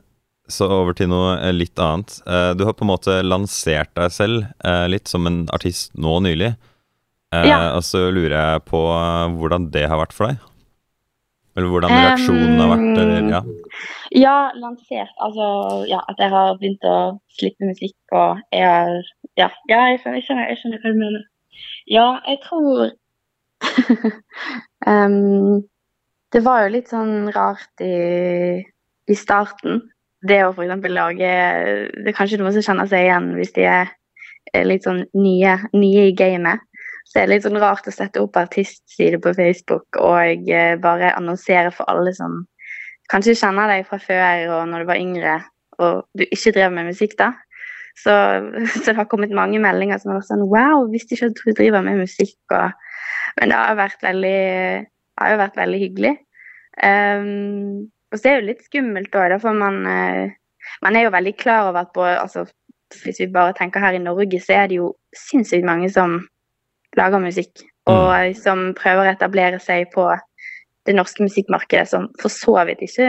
så 0.50 0.66
over 0.74 0.96
til 0.98 1.12
noe 1.12 1.36
litt 1.54 1.78
annet. 1.78 2.16
Eh, 2.26 2.48
du 2.58 2.64
har 2.66 2.74
på 2.74 2.82
en 2.82 2.90
måte 2.90 3.20
lansert 3.22 3.92
deg 3.94 4.10
selv 4.10 4.48
eh, 4.66 4.88
litt 4.90 5.06
som 5.06 5.30
en 5.30 5.44
artist 5.54 5.94
nå 5.94 6.16
nylig. 6.26 6.56
Ja. 7.30 7.76
Og 7.78 7.86
så 7.86 8.08
lurer 8.10 8.34
jeg 8.34 8.64
på 8.66 8.82
hvordan 9.38 9.70
det 9.70 9.86
har 9.86 10.02
vært 10.02 10.18
for 10.18 10.32
deg? 10.32 10.42
Eller 11.56 11.68
hvordan 11.72 11.92
reaksjonen 11.92 12.62
har 12.62 12.72
vært? 12.72 13.00
Eller, 13.02 13.28
ja. 13.32 13.42
Ja, 14.16 14.36
lansert. 14.60 15.12
Altså 15.24 15.48
ja, 15.90 16.00
at 16.12 16.20
jeg 16.20 16.32
har 16.32 16.56
begynt 16.60 16.88
å 16.88 16.96
slippe 17.40 17.68
musikk, 17.68 17.98
og 18.12 18.42
jeg 18.56 18.68
har 18.68 18.96
Ja, 19.40 19.48
ja 19.72 19.84
jeg, 19.92 20.02
skjønner, 20.02 20.18
jeg, 20.20 20.26
skjønner, 20.28 20.50
jeg 20.50 20.60
skjønner 20.62 20.82
hva 20.84 20.92
du 20.92 21.00
mener. 21.00 21.24
Ja, 21.92 22.08
jeg 22.28 22.42
tror 22.46 22.92
um, 24.92 25.62
Det 26.34 26.42
var 26.44 26.64
jo 26.64 26.74
litt 26.76 26.92
sånn 26.92 27.32
rart 27.36 27.84
i, 27.86 27.96
i 29.12 29.18
starten. 29.18 29.84
Det 30.22 30.44
å 30.46 30.52
f.eks. 30.54 30.88
lage 30.92 31.32
Det 31.96 32.12
er 32.12 32.18
kanskje 32.18 32.40
noen 32.42 32.56
som 32.56 32.66
kjenner 32.68 32.90
seg 32.90 33.08
igjen 33.08 33.34
hvis 33.40 33.56
de 33.58 33.68
er 33.70 33.92
er 34.58 34.68
litt 34.68 34.86
sånn 34.88 35.04
nye, 35.18 35.56
nye 35.76 36.08
i 36.10 36.16
gamet. 36.18 36.64
Så 37.06 37.18
det 37.18 37.24
er 37.24 37.32
litt 37.34 37.46
sånn 37.46 37.60
rart 37.60 37.88
å 37.90 37.94
sette 37.94 38.22
opp 38.24 38.38
artistside 38.40 39.20
på 39.22 39.34
Facebook 39.36 40.00
og 40.00 40.50
eh, 40.50 40.78
bare 40.80 41.14
annonsere 41.18 41.74
for 41.76 41.90
alle 41.92 42.14
som 42.16 42.44
kanskje 43.12 43.36
kjenner 43.36 43.68
deg 43.68 43.88
fra 43.90 44.00
før 44.00 44.54
og 44.56 44.70
når 44.72 44.84
du 44.84 44.92
var 44.92 45.02
yngre 45.02 45.40
og 45.82 46.06
du 46.18 46.24
ikke 46.28 46.54
drev 46.56 46.74
med 46.76 46.92
musikk 46.92 47.18
da. 47.20 47.32
Så, 48.00 48.14
så 48.72 48.92
det 48.92 48.98
har 49.00 49.10
kommet 49.12 49.34
mange 49.36 49.60
meldinger 49.62 50.00
som 50.02 50.14
har 50.14 50.22
vært 50.22 50.30
sånn 50.30 50.48
Wow, 50.48 50.88
visste 50.94 51.18
ikke 51.18 51.32
at 51.32 51.42
du 51.42 51.56
driver 51.58 51.86
med 51.86 52.04
musikk. 52.04 52.38
Og, 52.54 52.76
men 53.40 53.52
det 53.54 53.60
har 53.60 53.80
vært 53.80 54.06
veldig, 54.06 54.38
har 55.22 55.34
jo 55.34 55.42
vært 55.42 55.60
veldig 55.60 55.82
hyggelig. 55.82 56.14
Um, 56.82 57.90
og 58.12 58.20
så 58.20 58.28
er 58.28 58.38
det 58.38 58.42
jo 58.42 58.50
litt 58.50 58.66
skummelt 58.68 59.16
òg, 59.16 59.38
for 59.44 59.56
man, 59.56 59.84
eh, 59.88 60.34
man 60.84 60.98
er 60.98 61.06
jo 61.06 61.14
veldig 61.14 61.36
klar 61.40 61.70
over 61.70 61.86
at 61.86 61.94
på, 61.96 62.04
altså, 62.04 62.46
hvis 63.04 63.22
vi 63.24 63.30
bare 63.32 63.56
tenker 63.56 63.84
her 63.84 63.96
i 63.96 64.04
Norge, 64.04 64.40
så 64.44 64.58
er 64.60 64.72
det 64.72 64.82
jo 64.82 64.92
sinnssykt 65.16 65.68
mange 65.68 65.88
som 65.92 66.18
lager 67.00 67.24
musikk. 67.24 67.64
Og 67.90 68.36
som 68.38 68.72
prøver 68.78 69.08
å 69.08 69.14
etablere 69.16 69.60
seg 69.62 69.90
på 69.94 70.06
det 70.88 70.96
norske 70.98 71.24
musikkmarkedet, 71.26 71.88
som 71.90 72.10
for 72.22 72.34
så 72.34 72.56
vidt 72.68 72.84
ikke 72.86 73.08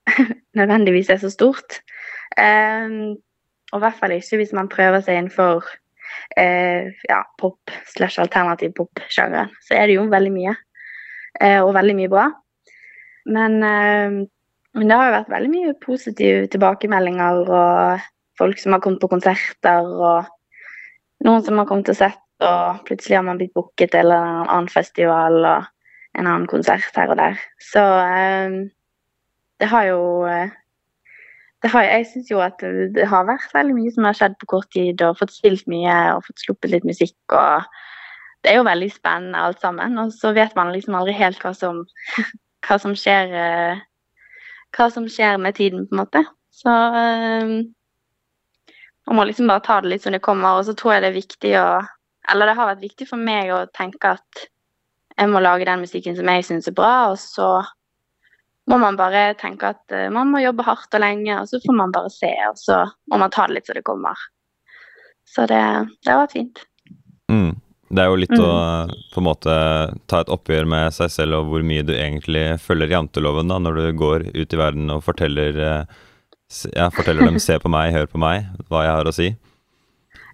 nødvendigvis 0.58 1.10
er 1.12 1.20
så 1.22 1.30
stort. 1.32 1.80
Um, 2.38 3.16
og 3.72 3.80
i 3.80 3.82
hvert 3.82 3.98
fall 3.98 4.14
ikke 4.14 4.40
hvis 4.40 4.54
man 4.56 4.70
prøver 4.70 5.02
seg 5.02 5.18
innenfor 5.18 5.66
uh, 5.66 6.82
ja, 7.10 7.20
pop 7.40 7.74
slash 7.94 8.20
alternativ 8.22 8.74
pop-sjangeren. 8.78 9.52
Så 9.66 9.78
er 9.78 9.88
det 9.88 9.98
jo 9.98 10.06
veldig 10.10 10.32
mye. 10.34 10.56
uh, 11.42 11.62
og 11.66 11.74
veldig 11.76 11.96
mye 11.98 12.10
bra. 12.12 12.30
Men, 13.26 13.58
uh, 13.62 14.26
men 14.76 14.90
det 14.90 14.98
har 14.98 15.10
jo 15.10 15.16
vært 15.18 15.34
veldig 15.34 15.52
mye 15.52 15.74
positive 15.82 16.46
tilbakemeldinger 16.52 17.42
og 17.46 18.06
folk 18.38 18.60
som 18.60 18.76
har 18.76 18.82
kommet 18.84 19.02
på 19.02 19.10
konserter 19.10 19.86
og 19.86 20.32
noen 21.24 21.44
som 21.44 21.58
har 21.58 21.68
kommet 21.68 21.90
og 21.90 21.98
sett, 21.98 22.20
og 22.44 22.84
plutselig 22.88 23.16
har 23.16 23.24
man 23.24 23.38
blitt 23.40 23.54
booket 23.56 23.94
til 23.94 24.12
en 24.12 24.44
annen 24.44 24.68
festival 24.68 25.38
og 25.40 25.66
en 26.16 26.26
annen 26.26 26.46
konsert 26.50 26.84
her 26.96 27.12
og 27.12 27.20
der. 27.20 27.40
Så 27.62 27.82
eh, 27.82 28.56
det 29.60 29.68
har 29.72 29.90
jo 29.90 30.00
det 31.62 31.70
har, 31.72 31.82
Jeg 31.82 32.06
syns 32.06 32.30
jo 32.30 32.40
at 32.44 32.60
det 32.94 33.06
har 33.08 33.26
vært 33.28 33.54
veldig 33.54 33.74
mye 33.78 33.92
som 33.94 34.06
har 34.06 34.16
skjedd 34.16 34.36
på 34.40 34.48
kort 34.52 34.68
tid, 34.74 35.00
og 35.02 35.18
fått 35.18 35.34
spilt 35.34 35.66
mye 35.70 35.94
og 36.14 36.24
fått 36.26 36.44
sluppet 36.44 36.70
litt 36.74 36.84
musikk. 36.86 37.16
og 37.32 37.64
Det 38.44 38.52
er 38.52 38.60
jo 38.60 38.68
veldig 38.68 38.90
spennende 38.92 39.40
alt 39.40 39.60
sammen. 39.64 39.96
Og 39.98 40.12
så 40.14 40.34
vet 40.36 40.54
man 40.56 40.72
liksom 40.74 40.94
aldri 40.94 41.16
helt 41.16 41.40
hva 41.42 41.54
som, 41.56 41.84
hva 42.68 42.78
som 42.82 42.94
skjer 42.94 43.36
eh, 43.42 43.84
Hva 44.76 44.90
som 44.92 45.06
skjer 45.08 45.38
med 45.40 45.56
tiden, 45.56 45.86
på 45.88 45.94
en 45.94 46.00
måte. 46.02 46.20
Så 46.52 46.68
eh, 46.68 47.52
man 49.06 49.16
må 49.16 49.24
liksom 49.24 49.48
bare 49.48 49.64
ta 49.64 49.80
det 49.80 49.94
litt 49.94 50.04
som 50.04 50.12
det 50.12 50.20
kommer. 50.20 50.58
Og 50.58 50.66
så 50.68 50.74
tror 50.76 50.94
jeg 50.94 51.04
det 51.04 51.10
er 51.10 51.20
viktig 51.20 51.52
å 51.60 51.68
Eller 52.32 52.50
det 52.50 52.56
har 52.58 52.70
vært 52.72 52.84
viktig 52.84 53.08
for 53.08 53.22
meg 53.22 53.52
å 53.54 53.64
tenke 53.76 54.16
at 54.16 54.46
jeg 55.16 55.32
må 55.32 55.40
lage 55.40 55.64
den 55.64 55.80
musikken 55.80 56.16
som 56.16 56.28
jeg 56.28 56.44
syns 56.44 56.68
er 56.68 56.76
bra, 56.76 57.10
og 57.12 57.18
så 57.20 57.64
må 58.68 58.78
man 58.82 58.98
bare 58.98 59.30
tenke 59.38 59.70
at 59.72 59.94
eh, 59.94 60.08
man 60.12 60.32
må 60.32 60.42
jobbe 60.42 60.66
hardt 60.66 60.96
og 60.96 61.02
lenge, 61.04 61.36
og 61.38 61.48
så 61.48 61.60
får 61.62 61.76
man 61.78 61.94
bare 61.94 62.10
se, 62.12 62.32
og 62.50 62.58
så 62.60 62.80
må 63.12 63.20
man 63.22 63.32
ta 63.32 63.46
det 63.46 63.58
litt 63.60 63.70
så 63.70 63.76
det 63.78 63.84
kommer. 63.86 64.26
Så 65.26 65.46
det, 65.50 65.62
det 66.04 66.12
har 66.12 66.24
vært 66.24 66.34
fint. 66.36 66.64
Mm. 67.32 67.54
Det 67.86 68.02
er 68.02 68.10
jo 68.10 68.18
litt 68.18 68.34
å 68.34 68.50
Mm. 68.50 68.90
på 69.14 69.20
en 69.22 69.26
måte 69.28 69.52
ta 70.10 70.20
et 70.20 70.30
oppgjør 70.34 70.66
med 70.66 70.94
seg 70.94 71.10
selv 71.14 71.38
og 71.38 71.50
hvor 71.52 71.62
mye 71.62 71.84
du 71.86 71.92
egentlig 71.94 72.58
følger 72.58 72.90
janteloven 72.90 73.46
da, 73.48 73.60
når 73.62 73.78
du 73.78 73.86
går 74.00 74.26
ut 74.34 74.52
i 74.52 74.58
verden 74.58 74.90
og 74.90 75.04
forteller, 75.06 75.54
eh, 75.54 75.84
ja, 76.74 76.90
forteller 76.90 77.30
dem 77.30 77.38
'se 77.42 77.58
på 77.62 77.70
meg, 77.70 77.94
hør 77.94 78.10
på 78.10 78.18
meg', 78.18 78.50
hva 78.68 78.82
jeg 78.82 78.96
har 78.98 79.06
å 79.06 79.14
si. 79.14 79.36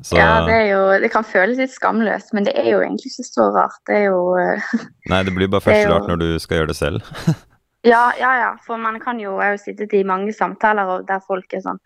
Så 0.02 0.16
Ja, 0.18 0.42
det, 0.46 0.58
jo, 0.70 0.80
det 1.02 1.12
kan 1.12 1.24
føles 1.24 1.58
litt 1.58 1.70
skamløst, 1.70 2.32
men 2.34 2.44
det 2.44 2.56
er 2.58 2.72
jo 2.72 2.80
egentlig 2.82 3.12
ikke 3.12 3.26
så 3.28 3.48
rart. 3.54 3.78
Det 3.86 3.96
er 4.00 4.04
jo 4.10 4.36
eh, 4.40 4.72
Nei, 5.12 5.22
det 5.22 5.34
blir 5.36 5.48
bare 5.52 5.62
først 5.62 5.88
rart 5.92 6.08
når 6.10 6.18
du 6.22 6.28
skal 6.42 6.60
gjøre 6.62 6.72
det 6.74 6.78
selv. 6.80 7.02
Ja, 7.82 8.12
ja, 8.14 8.28
ja. 8.38 8.50
For 8.62 8.78
man 8.78 9.00
kan 9.02 9.18
jo 9.18 9.32
Jeg 9.40 9.42
har 9.42 9.56
jo 9.56 9.58
sittet 9.58 9.94
i 9.98 10.04
mange 10.06 10.30
samtaler 10.32 11.00
der 11.02 11.18
folk 11.26 11.50
er 11.50 11.64
sånn 11.64 11.80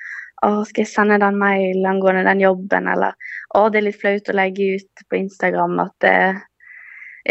Å, 0.45 0.51
skal 0.69 0.83
jeg 0.83 0.91
sende 0.91 1.17
den 1.23 1.39
mail 1.41 1.87
angående 1.89 2.27
den 2.27 2.43
jobben, 2.43 2.85
eller 2.93 3.15
Å, 3.57 3.63
det 3.73 3.81
er 3.81 3.87
litt 3.87 3.97
flaut 4.03 4.29
å 4.29 4.35
legge 4.37 4.67
ut 4.77 5.05
på 5.09 5.17
Instagram 5.23 5.79
at 5.87 5.95
det, 6.05 6.19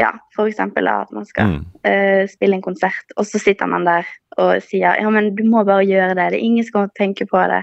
Ja, 0.02 0.10
for 0.34 0.50
eksempel 0.50 0.90
at 0.90 1.14
man 1.14 1.28
skal 1.30 1.52
Mm. 1.54 1.62
uh, 1.86 2.24
spille 2.28 2.58
en 2.58 2.66
konsert, 2.66 3.06
og 3.18 3.28
så 3.30 3.38
sitter 3.40 3.70
man 3.70 3.86
der 3.86 4.10
og 4.42 4.58
sier 4.66 4.98
ja, 4.98 5.10
men 5.14 5.36
du 5.38 5.44
må 5.46 5.62
bare 5.64 5.86
gjøre 5.86 6.16
det. 6.18 6.26
Det 6.34 6.40
er 6.40 6.44
ingen 6.50 6.66
som 6.66 6.74
kommer 6.74 6.90
til 6.90 6.98
å 6.98 7.04
tenke 7.06 7.30
på 7.30 7.44
det. 7.54 7.62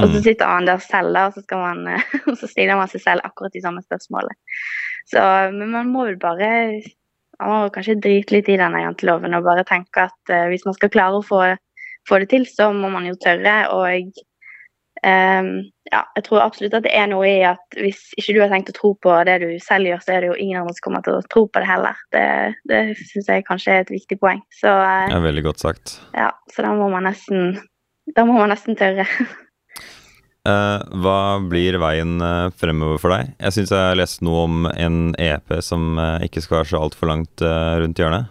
Og 0.00 0.08
så 0.08 0.18
Mm. 0.18 0.22
sitter 0.24 0.48
man 0.50 0.66
der 0.66 0.78
selv, 0.82 1.16
og 1.16 1.32
så, 1.36 1.42
skal 1.44 1.58
man, 1.62 2.00
så 2.40 2.48
stiller 2.50 2.76
man 2.80 2.88
seg 2.90 3.00
selv 3.04 3.24
akkurat 3.24 3.52
de 3.54 3.62
samme 3.62 3.82
spørsmålene. 3.84 4.34
Så, 5.06 5.20
men 5.54 5.70
man 5.70 5.90
må 5.92 6.06
vel 6.08 6.18
bare 6.18 6.82
man 7.40 7.50
må 7.50 7.70
kanskje 7.74 7.98
drite 8.00 8.36
litt 8.36 8.48
i 8.48 8.56
denne 8.58 8.80
janteloven 8.80 9.34
og 9.34 9.44
bare 9.46 9.64
tenke 9.66 10.06
at 10.06 10.30
uh, 10.32 10.46
hvis 10.50 10.64
man 10.66 10.74
skal 10.76 10.90
klare 10.94 11.18
å 11.18 11.24
få, 11.26 11.40
få 12.08 12.20
det 12.22 12.28
til, 12.30 12.46
så 12.46 12.70
må 12.72 12.88
man 12.92 13.06
jo 13.08 13.14
tørre. 13.20 13.56
Og 13.74 14.14
um, 15.02 15.50
ja, 15.90 16.00
jeg 16.16 16.24
tror 16.28 16.44
absolutt 16.44 16.76
at 16.78 16.86
det 16.86 16.94
er 16.94 17.10
noe 17.10 17.26
i 17.28 17.42
at 17.46 17.78
hvis 17.78 18.00
ikke 18.20 18.36
du 18.36 18.40
har 18.44 18.54
tenkt 18.54 18.70
å 18.70 18.76
tro 18.78 18.92
på 19.02 19.16
det 19.28 19.40
du 19.42 19.48
selv 19.62 19.90
gjør, 19.90 20.02
så 20.06 20.14
er 20.14 20.22
det 20.22 20.30
jo 20.30 20.38
ingen 20.40 20.62
andre 20.62 20.76
som 20.78 20.86
kommer 20.86 21.04
til 21.04 21.18
å 21.18 21.26
tro 21.34 21.44
på 21.50 21.62
det 21.62 21.68
heller. 21.68 21.98
Det, 22.14 22.24
det 22.70 22.82
syns 23.02 23.30
jeg 23.34 23.46
kanskje 23.50 23.76
er 23.76 23.84
et 23.84 23.94
viktig 23.94 24.18
poeng. 24.22 24.40
Så, 24.62 24.70
uh, 24.70 25.06
Det 25.10 25.18
er 25.18 25.26
veldig 25.28 25.46
godt 25.50 25.66
sagt. 25.66 25.98
ja, 26.16 26.30
så 26.54 26.66
da 26.66 26.74
må 26.78 26.88
man 26.94 27.06
nesten 27.10 27.58
da 28.14 28.24
må 28.28 28.36
man 28.36 28.50
nesten 28.52 28.76
tørre. 28.78 29.06
Eh, 30.44 30.80
hva 31.00 31.18
blir 31.48 31.78
veien 31.80 32.18
eh, 32.20 32.50
fremover 32.60 32.98
for 33.00 33.14
deg? 33.14 33.30
Jeg 33.40 33.54
syns 33.56 33.70
jeg 33.72 33.80
har 33.80 33.96
lest 33.96 34.20
noe 34.26 34.42
om 34.44 34.66
en 34.68 34.98
EP 35.16 35.54
som 35.64 35.94
eh, 35.96 36.26
ikke 36.26 36.42
skal 36.44 36.58
være 36.60 36.70
så 36.74 36.82
altfor 36.84 37.08
langt 37.08 37.44
rundt 37.80 38.00
hjørnet. 38.02 38.28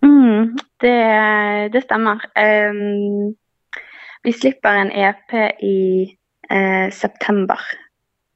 Mm, 0.00 0.54
det, 0.80 0.96
det 1.74 1.82
stemmer. 1.84 2.22
Um, 2.40 3.34
vi 4.24 4.32
slipper 4.32 4.78
en 4.80 4.90
EP 4.92 5.34
i 5.64 5.76
uh, 6.48 6.88
september. 6.92 7.60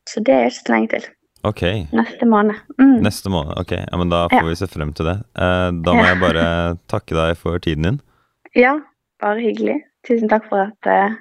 Så 0.09 0.21
det 0.25 0.35
er 0.37 0.50
ikke 0.50 0.61
så 0.61 0.75
lenge 0.75 0.90
til. 0.93 1.07
Ok, 1.45 1.62
Neste 1.93 2.28
måned. 2.28 2.57
Mm. 2.81 2.99
neste 3.04 3.33
måned. 3.33 3.57
Ok, 3.61 3.73
ja, 3.76 3.97
men 4.00 4.12
da 4.12 4.23
får 4.33 4.38
Ja. 4.45 4.49
vi 4.49 4.57
se 4.61 4.69
frem 4.73 4.93
til 4.97 5.09
det. 5.09 5.16
Uh, 5.37 5.73
da 5.85 5.93
må 5.97 6.04
jeg 6.04 6.21
bare 6.21 6.45
takke 6.88 7.16
deg 7.16 7.37
for 7.40 7.61
tiden 7.64 7.88
din. 7.88 7.99
Ja, 8.64 8.76
bare 9.21 9.40
hyggelig. 9.43 9.81
Tusen 10.07 10.28
takk 10.31 10.45
for 10.47 10.61
at 10.69 10.87
eh, 10.87 11.16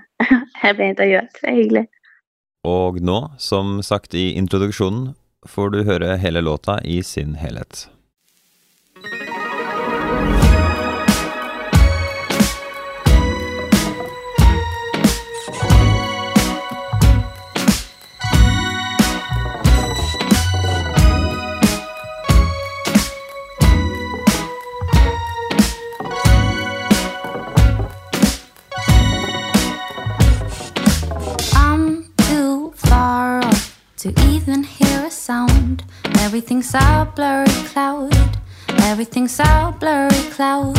jeg 0.64 0.78
ble 0.78 0.92
intervjuet. 0.94 1.42
Det 1.42 1.50
er 1.50 1.60
hyggelig. 1.60 1.86
Og 2.68 3.02
nå, 3.04 3.18
som 3.38 3.82
sagt 3.84 4.16
i 4.16 4.32
introduksjonen, 4.40 5.12
får 5.50 5.74
du 5.74 5.82
høre 5.84 6.16
hele 6.22 6.44
låta 6.44 6.78
i 6.88 7.02
sin 7.04 7.36
helhet. 7.36 7.88
Sound. 35.24 35.86
Everything's 36.20 36.74
a 36.74 37.08
blurry 37.16 37.58
cloud. 37.72 38.38
Everything's 38.92 39.40
a 39.40 39.74
blurry 39.80 40.24
cloud. 40.36 40.78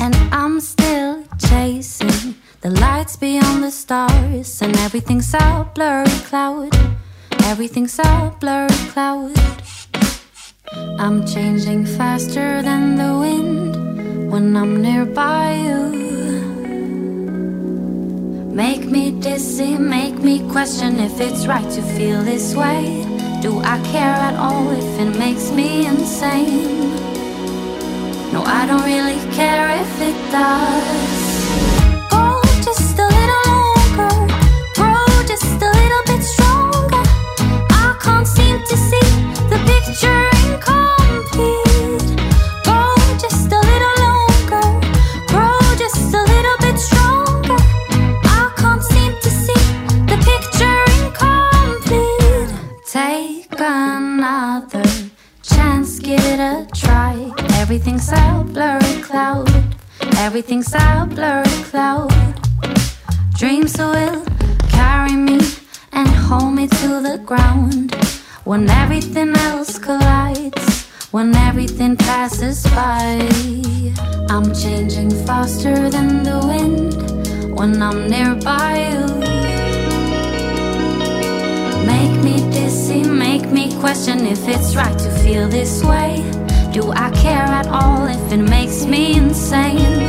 And 0.00 0.14
I'm 0.32 0.60
still 0.60 1.24
chasing 1.38 2.36
the 2.62 2.70
lights 2.70 3.16
beyond 3.16 3.64
the 3.64 3.70
stars. 3.70 4.62
And 4.62 4.74
everything's 4.78 5.34
a 5.34 5.68
blurry 5.74 6.18
cloud. 6.30 6.74
Everything's 7.44 7.98
a 7.98 8.34
blurry 8.40 8.80
cloud. 8.92 9.36
I'm 10.98 11.26
changing 11.26 11.84
faster 11.84 12.62
than 12.62 12.96
the 12.96 13.12
wind 13.24 14.30
when 14.32 14.56
I'm 14.56 14.80
nearby 14.80 15.54
you. 15.66 16.17
Make 18.58 18.86
me 18.86 19.12
dizzy, 19.12 19.78
make 19.78 20.16
me 20.18 20.40
question 20.50 20.98
if 20.98 21.20
it's 21.20 21.46
right 21.46 21.70
to 21.70 21.80
feel 21.80 22.24
this 22.24 22.56
way. 22.56 23.06
Do 23.40 23.60
I 23.60 23.78
care 23.92 24.16
at 24.28 24.34
all 24.34 24.72
if 24.72 24.98
it 24.98 25.16
makes 25.16 25.52
me 25.52 25.86
insane? 25.86 26.90
No, 28.32 28.42
I 28.42 28.66
don't 28.66 28.82
really 28.82 29.20
care 29.36 29.68
if 29.80 30.00
it 30.00 30.18
does. 30.32 31.30
Go 32.10 32.42
just 32.64 32.98
a 32.98 33.06
little 33.06 33.44
longer, 33.54 34.14
grow 34.74 35.06
just 35.28 35.62
a 35.62 35.70
little 35.80 36.04
bit 36.10 36.22
stronger. 36.24 37.04
I 37.70 37.96
can't 38.02 38.26
seem 38.26 38.58
to 38.58 38.76
see 38.76 39.08
the 39.52 39.58
picture 39.70 40.30
incomplete. 40.50 40.87
Everything's 60.28 60.74
a 60.74 61.08
blurry 61.08 61.62
cloud. 61.70 62.12
Dreams 63.38 63.78
will 63.78 64.22
carry 64.68 65.16
me 65.16 65.40
and 65.92 66.06
hold 66.06 66.52
me 66.52 66.66
to 66.66 67.00
the 67.00 67.18
ground 67.24 67.94
when 68.44 68.68
everything 68.68 69.34
else 69.48 69.78
collides, 69.78 70.84
when 71.12 71.34
everything 71.34 71.96
passes 71.96 72.62
by. 72.64 73.26
I'm 74.28 74.52
changing 74.52 75.12
faster 75.24 75.88
than 75.88 76.22
the 76.24 76.38
wind 76.46 77.58
when 77.58 77.80
I'm 77.80 78.06
nearby 78.10 78.90
you. 78.90 79.06
Make 81.86 82.14
me 82.22 82.36
dizzy, 82.50 83.02
make 83.02 83.50
me 83.50 83.74
question 83.80 84.26
if 84.26 84.46
it's 84.46 84.76
right 84.76 84.98
to 84.98 85.10
feel 85.22 85.48
this 85.48 85.82
way. 85.82 86.20
Do 86.70 86.92
I 86.92 87.10
care 87.12 87.48
at 87.60 87.66
all 87.68 88.04
if 88.06 88.30
it 88.30 88.42
makes 88.42 88.84
me 88.84 89.16
insane? 89.16 90.07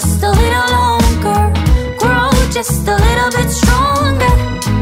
Just 0.00 0.22
a 0.22 0.30
little 0.30 0.68
longer, 0.76 1.52
grow 1.96 2.30
just 2.50 2.86
a 2.86 2.96
little 2.96 3.30
bit 3.30 3.50
stronger. 3.50 4.75